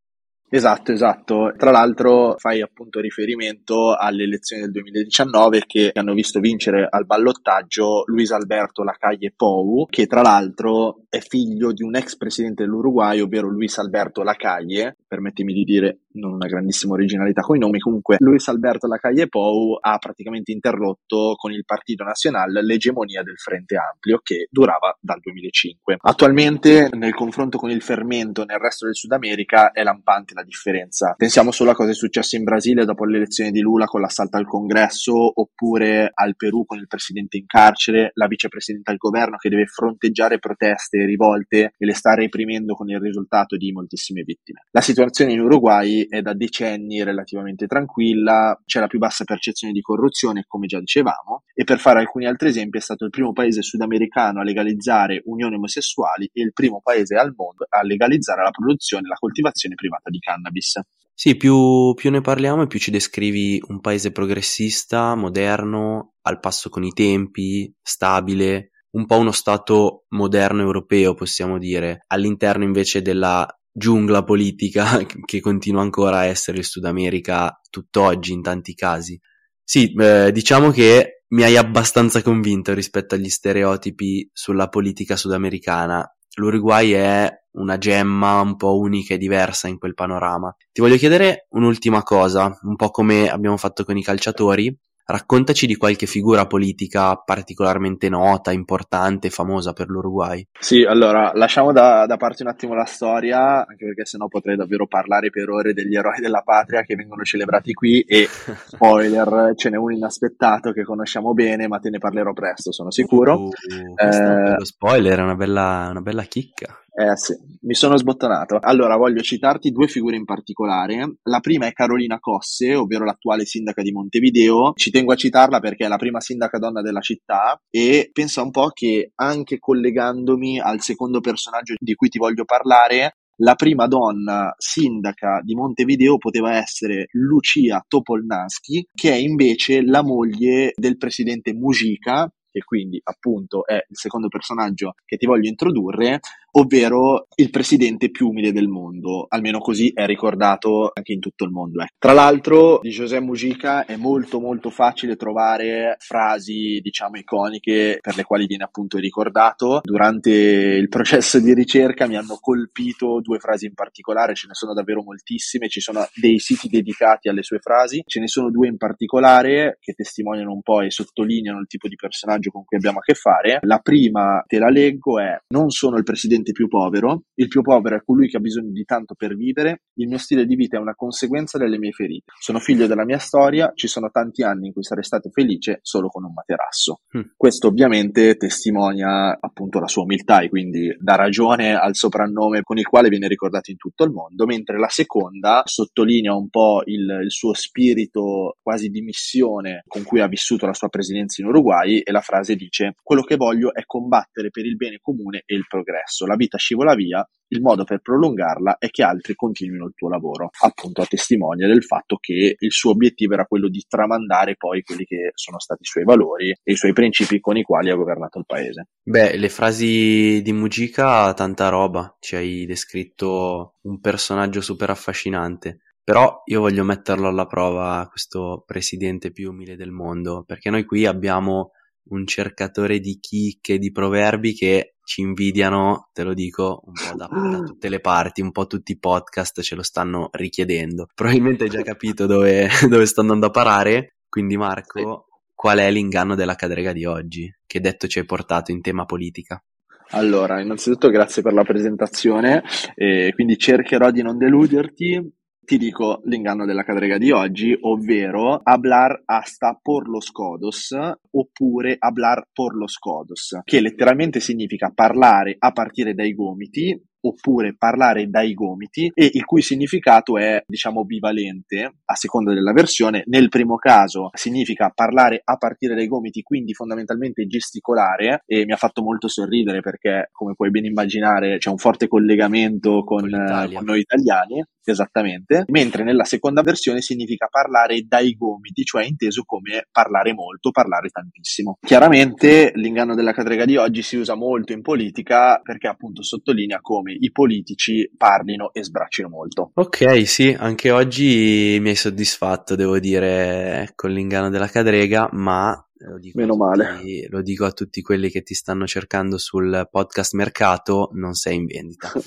Esatto, 0.50 0.92
esatto. 0.92 1.52
Tra 1.58 1.70
l'altro 1.70 2.36
fai 2.38 2.62
appunto 2.62 3.00
riferimento 3.00 3.94
alle 3.94 4.22
elezioni 4.22 4.62
del 4.62 4.70
2019 4.70 5.64
che 5.66 5.90
hanno 5.92 6.14
visto 6.14 6.40
vincere 6.40 6.86
al 6.88 7.04
ballottaggio 7.04 8.04
Luis 8.06 8.30
Alberto 8.30 8.82
Lacalle 8.82 9.34
Pou, 9.36 9.84
che 9.90 10.06
tra 10.06 10.22
l'altro 10.22 11.02
è 11.10 11.18
figlio 11.18 11.72
di 11.72 11.82
un 11.82 11.96
ex 11.96 12.16
presidente 12.16 12.62
dell'Uruguay, 12.62 13.20
ovvero 13.20 13.50
Luis 13.50 13.76
Alberto 13.76 14.22
Lacalle, 14.22 14.96
permettimi 15.06 15.52
di 15.52 15.64
dire 15.64 15.98
non 16.12 16.32
una 16.32 16.46
grandissima 16.46 16.94
originalità 16.94 17.42
con 17.42 17.56
i 17.56 17.58
nomi, 17.58 17.78
comunque 17.78 18.16
Luis 18.18 18.48
Alberto 18.48 18.86
Lacalle 18.86 19.28
Pou 19.28 19.78
ha 19.80 19.98
praticamente 19.98 20.52
interrotto 20.52 21.34
con 21.36 21.52
il 21.52 21.64
Partito 21.64 22.04
Nazionale 22.04 22.62
l'egemonia 22.62 23.22
del 23.22 23.38
Frente 23.38 23.76
Amplio 23.76 24.20
che 24.22 24.48
durava 24.50 24.96
dal 25.00 25.20
2005. 25.20 25.96
Attualmente 26.00 26.88
nel 26.92 27.14
confronto 27.14 27.58
con 27.58 27.70
il 27.70 27.82
fermento 27.82 28.44
nel 28.44 28.58
resto 28.58 28.86
del 28.86 28.94
Sud 28.94 29.12
America 29.12 29.70
è 29.70 29.82
lampante 29.82 30.34
la 30.34 30.42
differenza. 30.42 31.14
Pensiamo 31.16 31.50
solo 31.50 31.70
a 31.70 31.74
cosa 31.74 31.90
è 31.90 31.94
successo 31.94 32.36
in 32.36 32.44
Brasile 32.44 32.84
dopo 32.84 33.04
l'elezione 33.04 33.50
di 33.50 33.60
Lula 33.60 33.86
con 33.86 34.00
l'assalto 34.00 34.36
al 34.36 34.46
congresso, 34.46 35.40
oppure 35.40 36.10
al 36.12 36.36
Perù 36.36 36.64
con 36.64 36.78
il 36.78 36.86
presidente 36.86 37.36
in 37.36 37.46
carcere, 37.46 38.10
la 38.14 38.26
vicepresidente 38.26 38.90
al 38.90 38.96
governo 38.96 39.36
che 39.36 39.48
deve 39.48 39.66
fronteggiare 39.66 40.38
proteste, 40.38 41.04
rivolte 41.04 41.72
e 41.76 41.86
le 41.86 41.94
sta 41.94 42.14
reprimendo 42.14 42.74
con 42.74 42.88
il 42.88 43.00
risultato 43.00 43.56
di 43.56 43.72
moltissime 43.72 44.22
vittime. 44.22 44.66
La 44.70 44.80
situazione 44.80 45.32
in 45.32 45.40
Uruguay 45.40 45.97
è 46.06 46.22
da 46.22 46.34
decenni 46.34 47.02
relativamente 47.02 47.66
tranquilla, 47.66 48.60
c'è 48.64 48.80
la 48.80 48.86
più 48.86 48.98
bassa 48.98 49.24
percezione 49.24 49.72
di 49.72 49.80
corruzione, 49.80 50.44
come 50.46 50.66
già 50.66 50.78
dicevamo, 50.78 51.42
e 51.54 51.64
per 51.64 51.78
fare 51.78 52.00
alcuni 52.00 52.26
altri 52.26 52.48
esempi 52.48 52.78
è 52.78 52.80
stato 52.80 53.04
il 53.04 53.10
primo 53.10 53.32
paese 53.32 53.62
sudamericano 53.62 54.40
a 54.40 54.44
legalizzare 54.44 55.22
unioni 55.24 55.56
omosessuali 55.56 56.30
e 56.32 56.42
il 56.42 56.52
primo 56.52 56.80
paese 56.82 57.16
al 57.16 57.34
mondo 57.36 57.66
a 57.68 57.82
legalizzare 57.82 58.42
la 58.42 58.50
produzione 58.50 59.06
e 59.06 59.08
la 59.08 59.16
coltivazione 59.18 59.74
privata 59.74 60.10
di 60.10 60.18
cannabis. 60.18 60.80
Sì, 61.14 61.36
più, 61.36 61.94
più 61.94 62.10
ne 62.12 62.20
parliamo 62.20 62.62
e 62.62 62.66
più 62.68 62.78
ci 62.78 62.92
descrivi 62.92 63.60
un 63.66 63.80
paese 63.80 64.12
progressista, 64.12 65.16
moderno, 65.16 66.12
al 66.22 66.38
passo 66.38 66.68
con 66.68 66.84
i 66.84 66.92
tempi, 66.92 67.74
stabile, 67.82 68.70
un 68.90 69.04
po' 69.04 69.18
uno 69.18 69.32
stato 69.32 70.04
moderno 70.10 70.62
europeo, 70.62 71.14
possiamo 71.14 71.58
dire, 71.58 72.04
all'interno 72.06 72.62
invece 72.62 73.02
della 73.02 73.46
giungla 73.72 74.24
politica 74.24 75.04
che 75.24 75.40
continua 75.40 75.82
ancora 75.82 76.18
a 76.18 76.24
essere 76.24 76.58
il 76.58 76.64
Sud 76.64 76.84
America 76.84 77.60
tutt'oggi 77.70 78.32
in 78.32 78.42
tanti 78.42 78.74
casi. 78.74 79.20
Sì, 79.62 79.92
eh, 79.92 80.32
diciamo 80.32 80.70
che 80.70 81.24
mi 81.28 81.42
hai 81.42 81.56
abbastanza 81.56 82.22
convinto 82.22 82.72
rispetto 82.72 83.14
agli 83.14 83.28
stereotipi 83.28 84.28
sulla 84.32 84.68
politica 84.68 85.16
sudamericana. 85.16 86.04
L'Uruguay 86.36 86.92
è 86.92 87.30
una 87.52 87.76
gemma 87.76 88.40
un 88.40 88.56
po' 88.56 88.78
unica 88.78 89.14
e 89.14 89.18
diversa 89.18 89.68
in 89.68 89.78
quel 89.78 89.94
panorama. 89.94 90.54
Ti 90.72 90.80
voglio 90.80 90.96
chiedere 90.96 91.46
un'ultima 91.50 92.02
cosa, 92.02 92.56
un 92.62 92.76
po' 92.76 92.90
come 92.90 93.28
abbiamo 93.28 93.56
fatto 93.56 93.84
con 93.84 93.96
i 93.96 94.02
calciatori. 94.02 94.74
Raccontaci 95.10 95.66
di 95.66 95.76
qualche 95.76 96.04
figura 96.04 96.46
politica 96.46 97.16
particolarmente 97.16 98.10
nota, 98.10 98.52
importante, 98.52 99.30
famosa 99.30 99.72
per 99.72 99.88
l'Uruguay. 99.88 100.46
Sì, 100.60 100.82
allora 100.82 101.32
lasciamo 101.32 101.72
da, 101.72 102.04
da 102.04 102.18
parte 102.18 102.42
un 102.42 102.50
attimo 102.50 102.74
la 102.74 102.84
storia, 102.84 103.66
anche 103.66 103.86
perché 103.86 104.04
sennò 104.04 104.28
potrei 104.28 104.54
davvero 104.54 104.86
parlare 104.86 105.30
per 105.30 105.48
ore 105.48 105.72
degli 105.72 105.96
eroi 105.96 106.20
della 106.20 106.42
patria 106.42 106.82
che 106.82 106.94
vengono 106.94 107.22
celebrati 107.22 107.72
qui 107.72 108.02
e 108.02 108.28
spoiler, 108.68 109.54
ce 109.56 109.70
n'è 109.70 109.78
uno 109.78 109.94
inaspettato 109.94 110.72
che 110.72 110.84
conosciamo 110.84 111.32
bene, 111.32 111.68
ma 111.68 111.78
te 111.78 111.88
ne 111.88 111.96
parlerò 111.96 112.34
presto, 112.34 112.70
sono 112.70 112.90
sicuro. 112.90 113.44
Uh, 113.44 113.50
eh, 113.96 114.56
lo 114.58 114.64
spoiler 114.66 115.20
è 115.20 115.22
una 115.22 115.36
bella, 115.36 115.88
una 115.88 116.02
bella 116.02 116.24
chicca. 116.24 116.82
Eh 117.00 117.16
sì, 117.16 117.32
mi 117.60 117.74
sono 117.74 117.96
sbottonato. 117.96 118.58
Allora, 118.60 118.96
voglio 118.96 119.20
citarti 119.20 119.70
due 119.70 119.86
figure 119.86 120.16
in 120.16 120.24
particolare. 120.24 121.18
La 121.22 121.38
prima 121.38 121.68
è 121.68 121.72
Carolina 121.72 122.18
Cosse, 122.18 122.74
ovvero 122.74 123.04
l'attuale 123.04 123.44
sindaca 123.44 123.82
di 123.82 123.92
Montevideo. 123.92 124.72
Ci 124.74 124.90
tengo 124.90 125.12
a 125.12 125.16
citarla 125.16 125.60
perché 125.60 125.84
è 125.84 125.88
la 125.88 125.96
prima 125.96 126.20
sindaca 126.20 126.58
donna 126.58 126.82
della 126.82 127.00
città 127.00 127.56
e 127.70 128.10
pensa 128.12 128.42
un 128.42 128.50
po' 128.50 128.70
che 128.70 129.12
anche 129.14 129.60
collegandomi 129.60 130.58
al 130.58 130.80
secondo 130.80 131.20
personaggio 131.20 131.74
di 131.78 131.94
cui 131.94 132.08
ti 132.08 132.18
voglio 132.18 132.44
parlare, 132.44 133.18
la 133.36 133.54
prima 133.54 133.86
donna 133.86 134.52
sindaca 134.58 135.40
di 135.44 135.54
Montevideo 135.54 136.18
poteva 136.18 136.56
essere 136.56 137.06
Lucia 137.12 137.80
Topolnansky, 137.86 138.88
che 138.92 139.12
è 139.12 139.16
invece 139.16 139.82
la 139.82 140.02
moglie 140.02 140.72
del 140.74 140.96
presidente 140.96 141.54
Mujica, 141.54 142.28
che 142.50 142.64
quindi 142.64 143.00
appunto 143.02 143.64
è 143.66 143.74
il 143.74 143.96
secondo 143.96 144.28
personaggio 144.28 144.94
che 145.04 145.16
ti 145.16 145.26
voglio 145.26 145.48
introdurre, 145.48 146.20
ovvero 146.52 147.26
il 147.36 147.50
presidente 147.50 148.10
più 148.10 148.28
umile 148.28 148.52
del 148.52 148.68
mondo, 148.68 149.26
almeno 149.28 149.58
così 149.58 149.92
è 149.94 150.06
ricordato 150.06 150.90
anche 150.92 151.12
in 151.12 151.20
tutto 151.20 151.44
il 151.44 151.50
mondo. 151.50 151.82
Eh. 151.82 151.88
Tra 151.98 152.12
l'altro 152.12 152.80
di 152.82 152.90
José 152.90 153.20
Mujica 153.20 153.84
è 153.84 153.96
molto 153.96 154.40
molto 154.40 154.70
facile 154.70 155.16
trovare 155.16 155.96
frasi 155.98 156.80
diciamo 156.80 157.18
iconiche 157.18 157.98
per 158.00 158.16
le 158.16 158.24
quali 158.24 158.46
viene 158.46 158.64
appunto 158.64 158.98
ricordato. 158.98 159.80
Durante 159.82 160.30
il 160.30 160.88
processo 160.88 161.38
di 161.38 161.54
ricerca 161.54 162.06
mi 162.06 162.16
hanno 162.16 162.38
colpito 162.40 163.20
due 163.20 163.38
frasi 163.38 163.66
in 163.66 163.74
particolare, 163.74 164.34
ce 164.34 164.46
ne 164.46 164.54
sono 164.54 164.74
davvero 164.74 165.02
moltissime, 165.02 165.68
ci 165.68 165.80
sono 165.80 166.06
dei 166.14 166.38
siti 166.38 166.68
dedicati 166.68 167.28
alle 167.28 167.42
sue 167.42 167.58
frasi, 167.58 168.02
ce 168.06 168.20
ne 168.20 168.28
sono 168.28 168.50
due 168.50 168.68
in 168.68 168.76
particolare 168.76 169.78
che 169.80 169.92
testimoniano 169.92 170.52
un 170.52 170.62
po' 170.62 170.80
e 170.80 170.90
sottolineano 170.90 171.60
il 171.60 171.66
tipo 171.66 171.88
di 171.88 171.96
personaggio 171.96 172.50
con 172.50 172.64
cui 172.64 172.76
abbiamo 172.76 172.98
a 172.98 173.02
che 173.02 173.14
fare. 173.14 173.58
La 173.62 173.78
prima, 173.78 174.42
te 174.46 174.58
la 174.58 174.70
leggo, 174.70 175.20
è 175.20 175.36
non 175.48 175.70
sono 175.70 175.96
il 175.96 176.04
presidente 176.04 176.37
più 176.52 176.68
povero, 176.68 177.24
il 177.34 177.48
più 177.48 177.62
povero 177.62 177.96
è 177.96 178.02
colui 178.04 178.28
che 178.28 178.36
ha 178.36 178.40
bisogno 178.40 178.70
di 178.70 178.84
tanto 178.84 179.14
per 179.14 179.36
vivere, 179.36 179.82
il 179.94 180.08
mio 180.08 180.18
stile 180.18 180.46
di 180.46 180.54
vita 180.54 180.76
è 180.76 180.80
una 180.80 180.94
conseguenza 180.94 181.58
delle 181.58 181.78
mie 181.78 181.92
ferite. 181.92 182.32
Sono 182.38 182.58
figlio 182.58 182.86
della 182.86 183.04
mia 183.04 183.18
storia, 183.18 183.72
ci 183.74 183.88
sono 183.88 184.10
tanti 184.10 184.42
anni 184.42 184.68
in 184.68 184.72
cui 184.72 184.84
sarei 184.84 185.04
stato 185.04 185.30
felice 185.30 185.80
solo 185.82 186.08
con 186.08 186.24
un 186.24 186.32
materasso. 186.32 187.00
Mm. 187.16 187.22
Questo 187.36 187.68
ovviamente 187.68 188.36
testimonia 188.36 189.36
appunto 189.40 189.78
la 189.78 189.88
sua 189.88 190.02
umiltà 190.02 190.40
e 190.40 190.48
quindi 190.48 190.94
dà 190.98 191.14
ragione 191.14 191.74
al 191.74 191.94
soprannome 191.94 192.62
con 192.62 192.78
il 192.78 192.86
quale 192.86 193.08
viene 193.08 193.28
ricordato 193.28 193.70
in 193.70 193.76
tutto 193.76 194.04
il 194.04 194.10
mondo, 194.10 194.46
mentre 194.46 194.78
la 194.78 194.88
seconda 194.88 195.62
sottolinea 195.64 196.34
un 196.34 196.48
po' 196.48 196.82
il, 196.84 197.20
il 197.22 197.30
suo 197.30 197.54
spirito 197.54 198.56
quasi 198.62 198.88
di 198.88 199.00
missione 199.00 199.82
con 199.86 200.02
cui 200.02 200.20
ha 200.20 200.26
vissuto 200.26 200.66
la 200.66 200.74
sua 200.74 200.88
presidenza 200.88 201.40
in 201.42 201.48
Uruguay 201.48 201.98
e 201.98 202.12
la 202.12 202.20
frase 202.20 202.54
dice 202.54 202.94
quello 203.02 203.22
che 203.22 203.36
voglio 203.36 203.74
è 203.74 203.82
combattere 203.84 204.50
per 204.50 204.66
il 204.66 204.76
bene 204.76 204.98
comune 205.00 205.42
e 205.44 205.54
il 205.54 205.66
progresso. 205.68 206.26
La 206.28 206.36
vita 206.36 206.58
scivola 206.58 206.94
via, 206.94 207.26
il 207.48 207.62
modo 207.62 207.84
per 207.84 208.00
prolungarla 208.00 208.76
è 208.78 208.90
che 208.90 209.02
altri 209.02 209.34
continuino 209.34 209.86
il 209.86 209.94
tuo 209.94 210.10
lavoro, 210.10 210.50
appunto 210.60 211.00
a 211.00 211.06
testimonia 211.06 211.66
del 211.66 211.82
fatto 211.82 212.18
che 212.20 212.56
il 212.58 212.72
suo 212.72 212.90
obiettivo 212.90 213.32
era 213.32 213.46
quello 213.46 213.68
di 213.68 213.82
tramandare 213.88 214.56
poi 214.56 214.82
quelli 214.82 215.04
che 215.04 215.30
sono 215.34 215.58
stati 215.58 215.82
i 215.82 215.86
suoi 215.86 216.04
valori 216.04 216.50
e 216.50 216.72
i 216.72 216.76
suoi 216.76 216.92
principi 216.92 217.40
con 217.40 217.56
i 217.56 217.62
quali 217.62 217.90
ha 217.90 217.94
governato 217.94 218.38
il 218.38 218.44
paese. 218.46 218.88
Beh, 219.02 219.38
le 219.38 219.48
frasi 219.48 220.42
di 220.42 220.52
Mujica, 220.52 221.32
tanta 221.32 221.70
roba, 221.70 222.14
ci 222.20 222.36
hai 222.36 222.66
descritto 222.66 223.76
un 223.82 224.00
personaggio 224.00 224.60
super 224.60 224.90
affascinante. 224.90 225.80
Però 226.04 226.42
io 226.46 226.60
voglio 226.60 226.84
metterlo 226.84 227.28
alla 227.28 227.46
prova, 227.46 228.06
questo 228.10 228.62
presidente 228.66 229.30
più 229.30 229.50
umile 229.50 229.76
del 229.76 229.90
mondo, 229.90 230.42
perché 230.46 230.70
noi 230.70 230.84
qui 230.84 231.04
abbiamo 231.04 231.72
un 232.10 232.26
cercatore 232.26 232.98
di 233.00 233.18
chicche, 233.18 233.78
di 233.78 233.92
proverbi 233.92 234.54
che 234.54 234.94
ci 235.08 235.22
invidiano, 235.22 236.10
te 236.12 236.22
lo 236.22 236.34
dico, 236.34 236.82
un 236.84 236.92
po' 236.92 237.16
da, 237.16 237.28
da, 237.28 237.60
tutte 237.60 237.88
le 237.88 237.98
parti, 237.98 238.42
un 238.42 238.52
po' 238.52 238.66
tutti 238.66 238.92
i 238.92 238.98
podcast 238.98 239.62
ce 239.62 239.74
lo 239.74 239.82
stanno 239.82 240.28
richiedendo. 240.32 241.08
Probabilmente 241.14 241.64
hai 241.64 241.70
già 241.70 241.80
capito 241.80 242.26
dove, 242.26 242.68
dove 242.86 243.06
sto 243.06 243.22
andando 243.22 243.46
a 243.46 243.50
parare, 243.50 244.16
quindi 244.28 244.58
Marco, 244.58 244.98
sì. 244.98 245.50
qual 245.54 245.78
è 245.78 245.90
l'inganno 245.90 246.34
della 246.34 246.56
cadrega 246.56 246.92
di 246.92 247.06
oggi? 247.06 247.50
Che 247.66 247.80
detto 247.80 248.06
ci 248.06 248.18
hai 248.18 248.26
portato 248.26 248.70
in 248.70 248.82
tema 248.82 249.06
politica? 249.06 249.62
Allora, 250.10 250.60
innanzitutto 250.60 251.08
grazie 251.08 251.40
per 251.40 251.54
la 251.54 251.64
presentazione, 251.64 252.62
eh, 252.94 253.32
quindi 253.34 253.56
cercherò 253.56 254.10
di 254.10 254.20
non 254.20 254.36
deluderti 254.36 255.37
ti 255.68 255.76
dico 255.76 256.22
l'inganno 256.24 256.64
della 256.64 256.82
cadrega 256.82 257.18
di 257.18 257.30
oggi, 257.30 257.76
ovvero 257.78 258.58
hablar 258.62 259.20
hasta 259.26 259.78
por 259.78 260.08
los 260.08 260.30
codos 260.30 260.96
oppure 261.30 261.94
hablar 261.98 262.48
por 262.54 262.74
los 262.74 262.96
codos, 262.96 263.58
che 263.64 263.82
letteralmente 263.82 264.40
significa 264.40 264.90
parlare 264.94 265.56
a 265.58 265.70
partire 265.72 266.14
dai 266.14 266.32
gomiti 266.32 266.98
oppure 267.20 267.74
parlare 267.76 268.28
dai 268.28 268.54
gomiti 268.54 269.10
e 269.14 269.30
il 269.32 269.44
cui 269.44 269.62
significato 269.62 270.38
è 270.38 270.62
diciamo 270.66 271.04
bivalente 271.04 271.94
a 272.04 272.14
seconda 272.14 272.52
della 272.52 272.72
versione. 272.72 273.22
Nel 273.26 273.48
primo 273.48 273.76
caso 273.76 274.30
significa 274.34 274.90
parlare 274.94 275.40
a 275.42 275.56
partire 275.56 275.94
dai 275.94 276.06
gomiti, 276.06 276.42
quindi 276.42 276.74
fondamentalmente 276.74 277.46
gesticolare 277.46 278.42
e 278.46 278.64
mi 278.64 278.72
ha 278.72 278.76
fatto 278.76 279.02
molto 279.02 279.28
sorridere 279.28 279.80
perché 279.80 280.28
come 280.32 280.54
puoi 280.54 280.70
ben 280.70 280.84
immaginare 280.84 281.58
c'è 281.58 281.70
un 281.70 281.78
forte 281.78 282.08
collegamento 282.08 283.04
con, 283.04 283.28
con, 283.28 283.70
con 283.72 283.84
noi 283.84 284.00
italiani 284.00 284.62
esattamente, 284.90 285.64
mentre 285.68 286.02
nella 286.02 286.24
seconda 286.24 286.62
versione 286.62 287.00
significa 287.00 287.46
parlare 287.50 288.02
dai 288.06 288.34
gomiti, 288.34 288.84
cioè 288.84 289.04
inteso 289.04 289.42
come 289.44 289.86
parlare 289.90 290.32
molto, 290.32 290.70
parlare 290.70 291.08
tantissimo. 291.08 291.78
Chiaramente 291.80 292.72
l'inganno 292.74 293.14
della 293.14 293.32
cadrega 293.32 293.64
di 293.64 293.76
oggi 293.76 294.02
si 294.02 294.16
usa 294.16 294.34
molto 294.34 294.72
in 294.72 294.82
politica 294.82 295.60
perché 295.62 295.88
appunto 295.88 296.22
sottolinea 296.22 296.80
come 296.80 297.07
i 297.12 297.30
politici 297.30 298.10
parlino 298.16 298.72
e 298.72 298.82
sbraccino 298.84 299.28
molto. 299.28 299.70
Ok, 299.74 300.26
sì, 300.26 300.54
anche 300.58 300.90
oggi 300.90 301.78
mi 301.80 301.90
hai 301.90 301.96
soddisfatto, 301.96 302.74
devo 302.74 302.98
dire, 302.98 303.92
con 303.94 304.10
l'inganno 304.10 304.50
della 304.50 304.68
cadrega, 304.68 305.28
ma 305.32 305.80
lo 306.00 306.18
dico, 306.18 306.38
Meno 306.38 306.56
male. 306.56 307.26
lo 307.28 307.42
dico 307.42 307.64
a 307.64 307.72
tutti 307.72 308.02
quelli 308.02 308.30
che 308.30 308.42
ti 308.42 308.54
stanno 308.54 308.86
cercando 308.86 309.38
sul 309.38 309.88
podcast 309.90 310.34
mercato, 310.34 311.10
non 311.14 311.34
sei 311.34 311.56
in 311.56 311.66
vendita. 311.66 312.12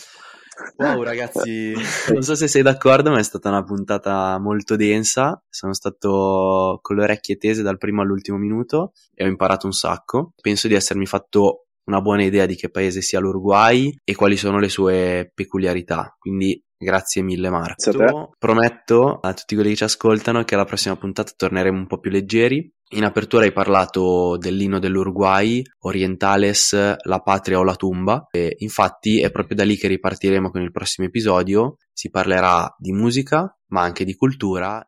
Wow 0.77 1.01
ragazzi, 1.01 1.73
non 2.11 2.21
so 2.21 2.35
se 2.35 2.47
sei 2.47 2.61
d'accordo, 2.61 3.09
ma 3.09 3.17
è 3.17 3.23
stata 3.23 3.49
una 3.49 3.63
puntata 3.63 4.37
molto 4.37 4.75
densa. 4.75 5.41
Sono 5.49 5.73
stato 5.73 6.77
con 6.83 6.97
le 6.97 7.03
orecchie 7.03 7.37
tese 7.37 7.63
dal 7.63 7.77
primo 7.77 8.01
all'ultimo 8.01 8.37
minuto 8.37 8.91
e 9.15 9.23
ho 9.23 9.27
imparato 9.27 9.65
un 9.65 9.71
sacco. 9.73 10.33
Penso 10.39 10.67
di 10.67 10.75
essermi 10.75 11.07
fatto 11.07 11.67
una 11.85 12.01
buona 12.01 12.23
idea 12.23 12.45
di 12.45 12.55
che 12.55 12.69
paese 12.69 13.01
sia 13.01 13.19
l'Uruguay 13.19 13.93
e 14.03 14.15
quali 14.15 14.37
sono 14.37 14.59
le 14.59 14.69
sue 14.69 15.31
peculiarità. 15.33 16.15
Quindi 16.17 16.61
grazie 16.77 17.21
mille 17.21 17.49
Marco. 17.49 18.31
Prometto 18.37 19.19
a 19.19 19.33
tutti 19.33 19.55
quelli 19.55 19.71
che 19.71 19.77
ci 19.77 19.83
ascoltano 19.83 20.43
che 20.43 20.55
alla 20.55 20.65
prossima 20.65 20.95
puntata 20.95 21.31
torneremo 21.35 21.77
un 21.77 21.87
po' 21.87 21.99
più 21.99 22.11
leggeri 22.11 22.71
in 22.93 23.05
apertura 23.05 23.45
hai 23.45 23.53
parlato 23.53 24.35
dell'inno 24.37 24.77
dell'Uruguay, 24.77 25.61
Orientales, 25.79 26.73
la 26.73 27.19
patria 27.19 27.57
o 27.57 27.63
la 27.63 27.75
tumba, 27.75 28.27
e 28.29 28.55
infatti 28.59 29.21
è 29.21 29.31
proprio 29.31 29.55
da 29.55 29.63
lì 29.63 29.77
che 29.77 29.87
ripartiremo 29.87 30.51
con 30.51 30.61
il 30.61 30.71
prossimo 30.71 31.07
episodio. 31.07 31.77
Si 31.93 32.09
parlerà 32.09 32.73
di 32.77 32.91
musica, 32.91 33.57
ma 33.67 33.81
anche 33.81 34.03
di 34.03 34.13
cultura. 34.13 34.85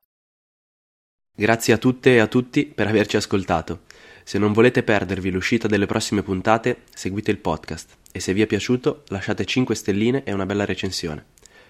Grazie 1.35 1.73
a 1.73 1.77
tutte 1.77 2.15
e 2.15 2.19
a 2.19 2.27
tutti 2.27 2.65
per 2.65 2.87
averci 2.87 3.15
ascoltato. 3.15 3.83
Se 4.23 4.37
non 4.37 4.53
volete 4.53 4.83
perdervi 4.83 5.29
l'uscita 5.29 5.67
delle 5.67 5.85
prossime 5.85 6.23
puntate, 6.23 6.83
seguite 6.93 7.31
il 7.31 7.37
podcast 7.37 7.97
e 8.11 8.19
se 8.19 8.33
vi 8.33 8.41
è 8.41 8.47
piaciuto 8.47 9.03
lasciate 9.07 9.43
5 9.43 9.75
stelline 9.75 10.23
e 10.23 10.31
una 10.31 10.45
bella 10.45 10.65
recensione. 10.65 11.25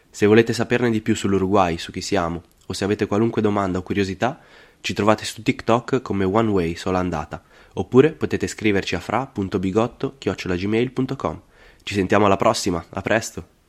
Se 0.10 0.28
volete 0.28 0.54
saperne 0.54 0.92
di 0.92 1.02
più 1.02 1.16
sull'Uruguay, 1.16 1.78
su 1.78 1.92
chi 1.92 2.02
siamo, 2.02 2.44
o 2.68 2.74
se 2.74 2.84
avete 2.84 3.08
qualunque 3.08 3.42
domanda 3.42 3.80
o 3.80 3.84
curiosità, 3.84 4.40
ci 4.82 4.94
trovate 4.94 5.26
su 5.26 5.42
TikTok 5.42 6.02
come 6.02 6.26
OneWay 6.26 6.76
sola 6.76 7.00
andata, 7.00 7.42
oppure 7.74 8.12
potete 8.12 8.46
scriverci 8.46 8.96
a 8.96 9.00
fra.bigotto-gmail.com. 9.00 11.42
Ci 11.82 11.94
sentiamo 11.94 12.26
alla 12.26 12.38
prossima, 12.38 12.86
a 12.90 13.02
presto! 13.02 13.63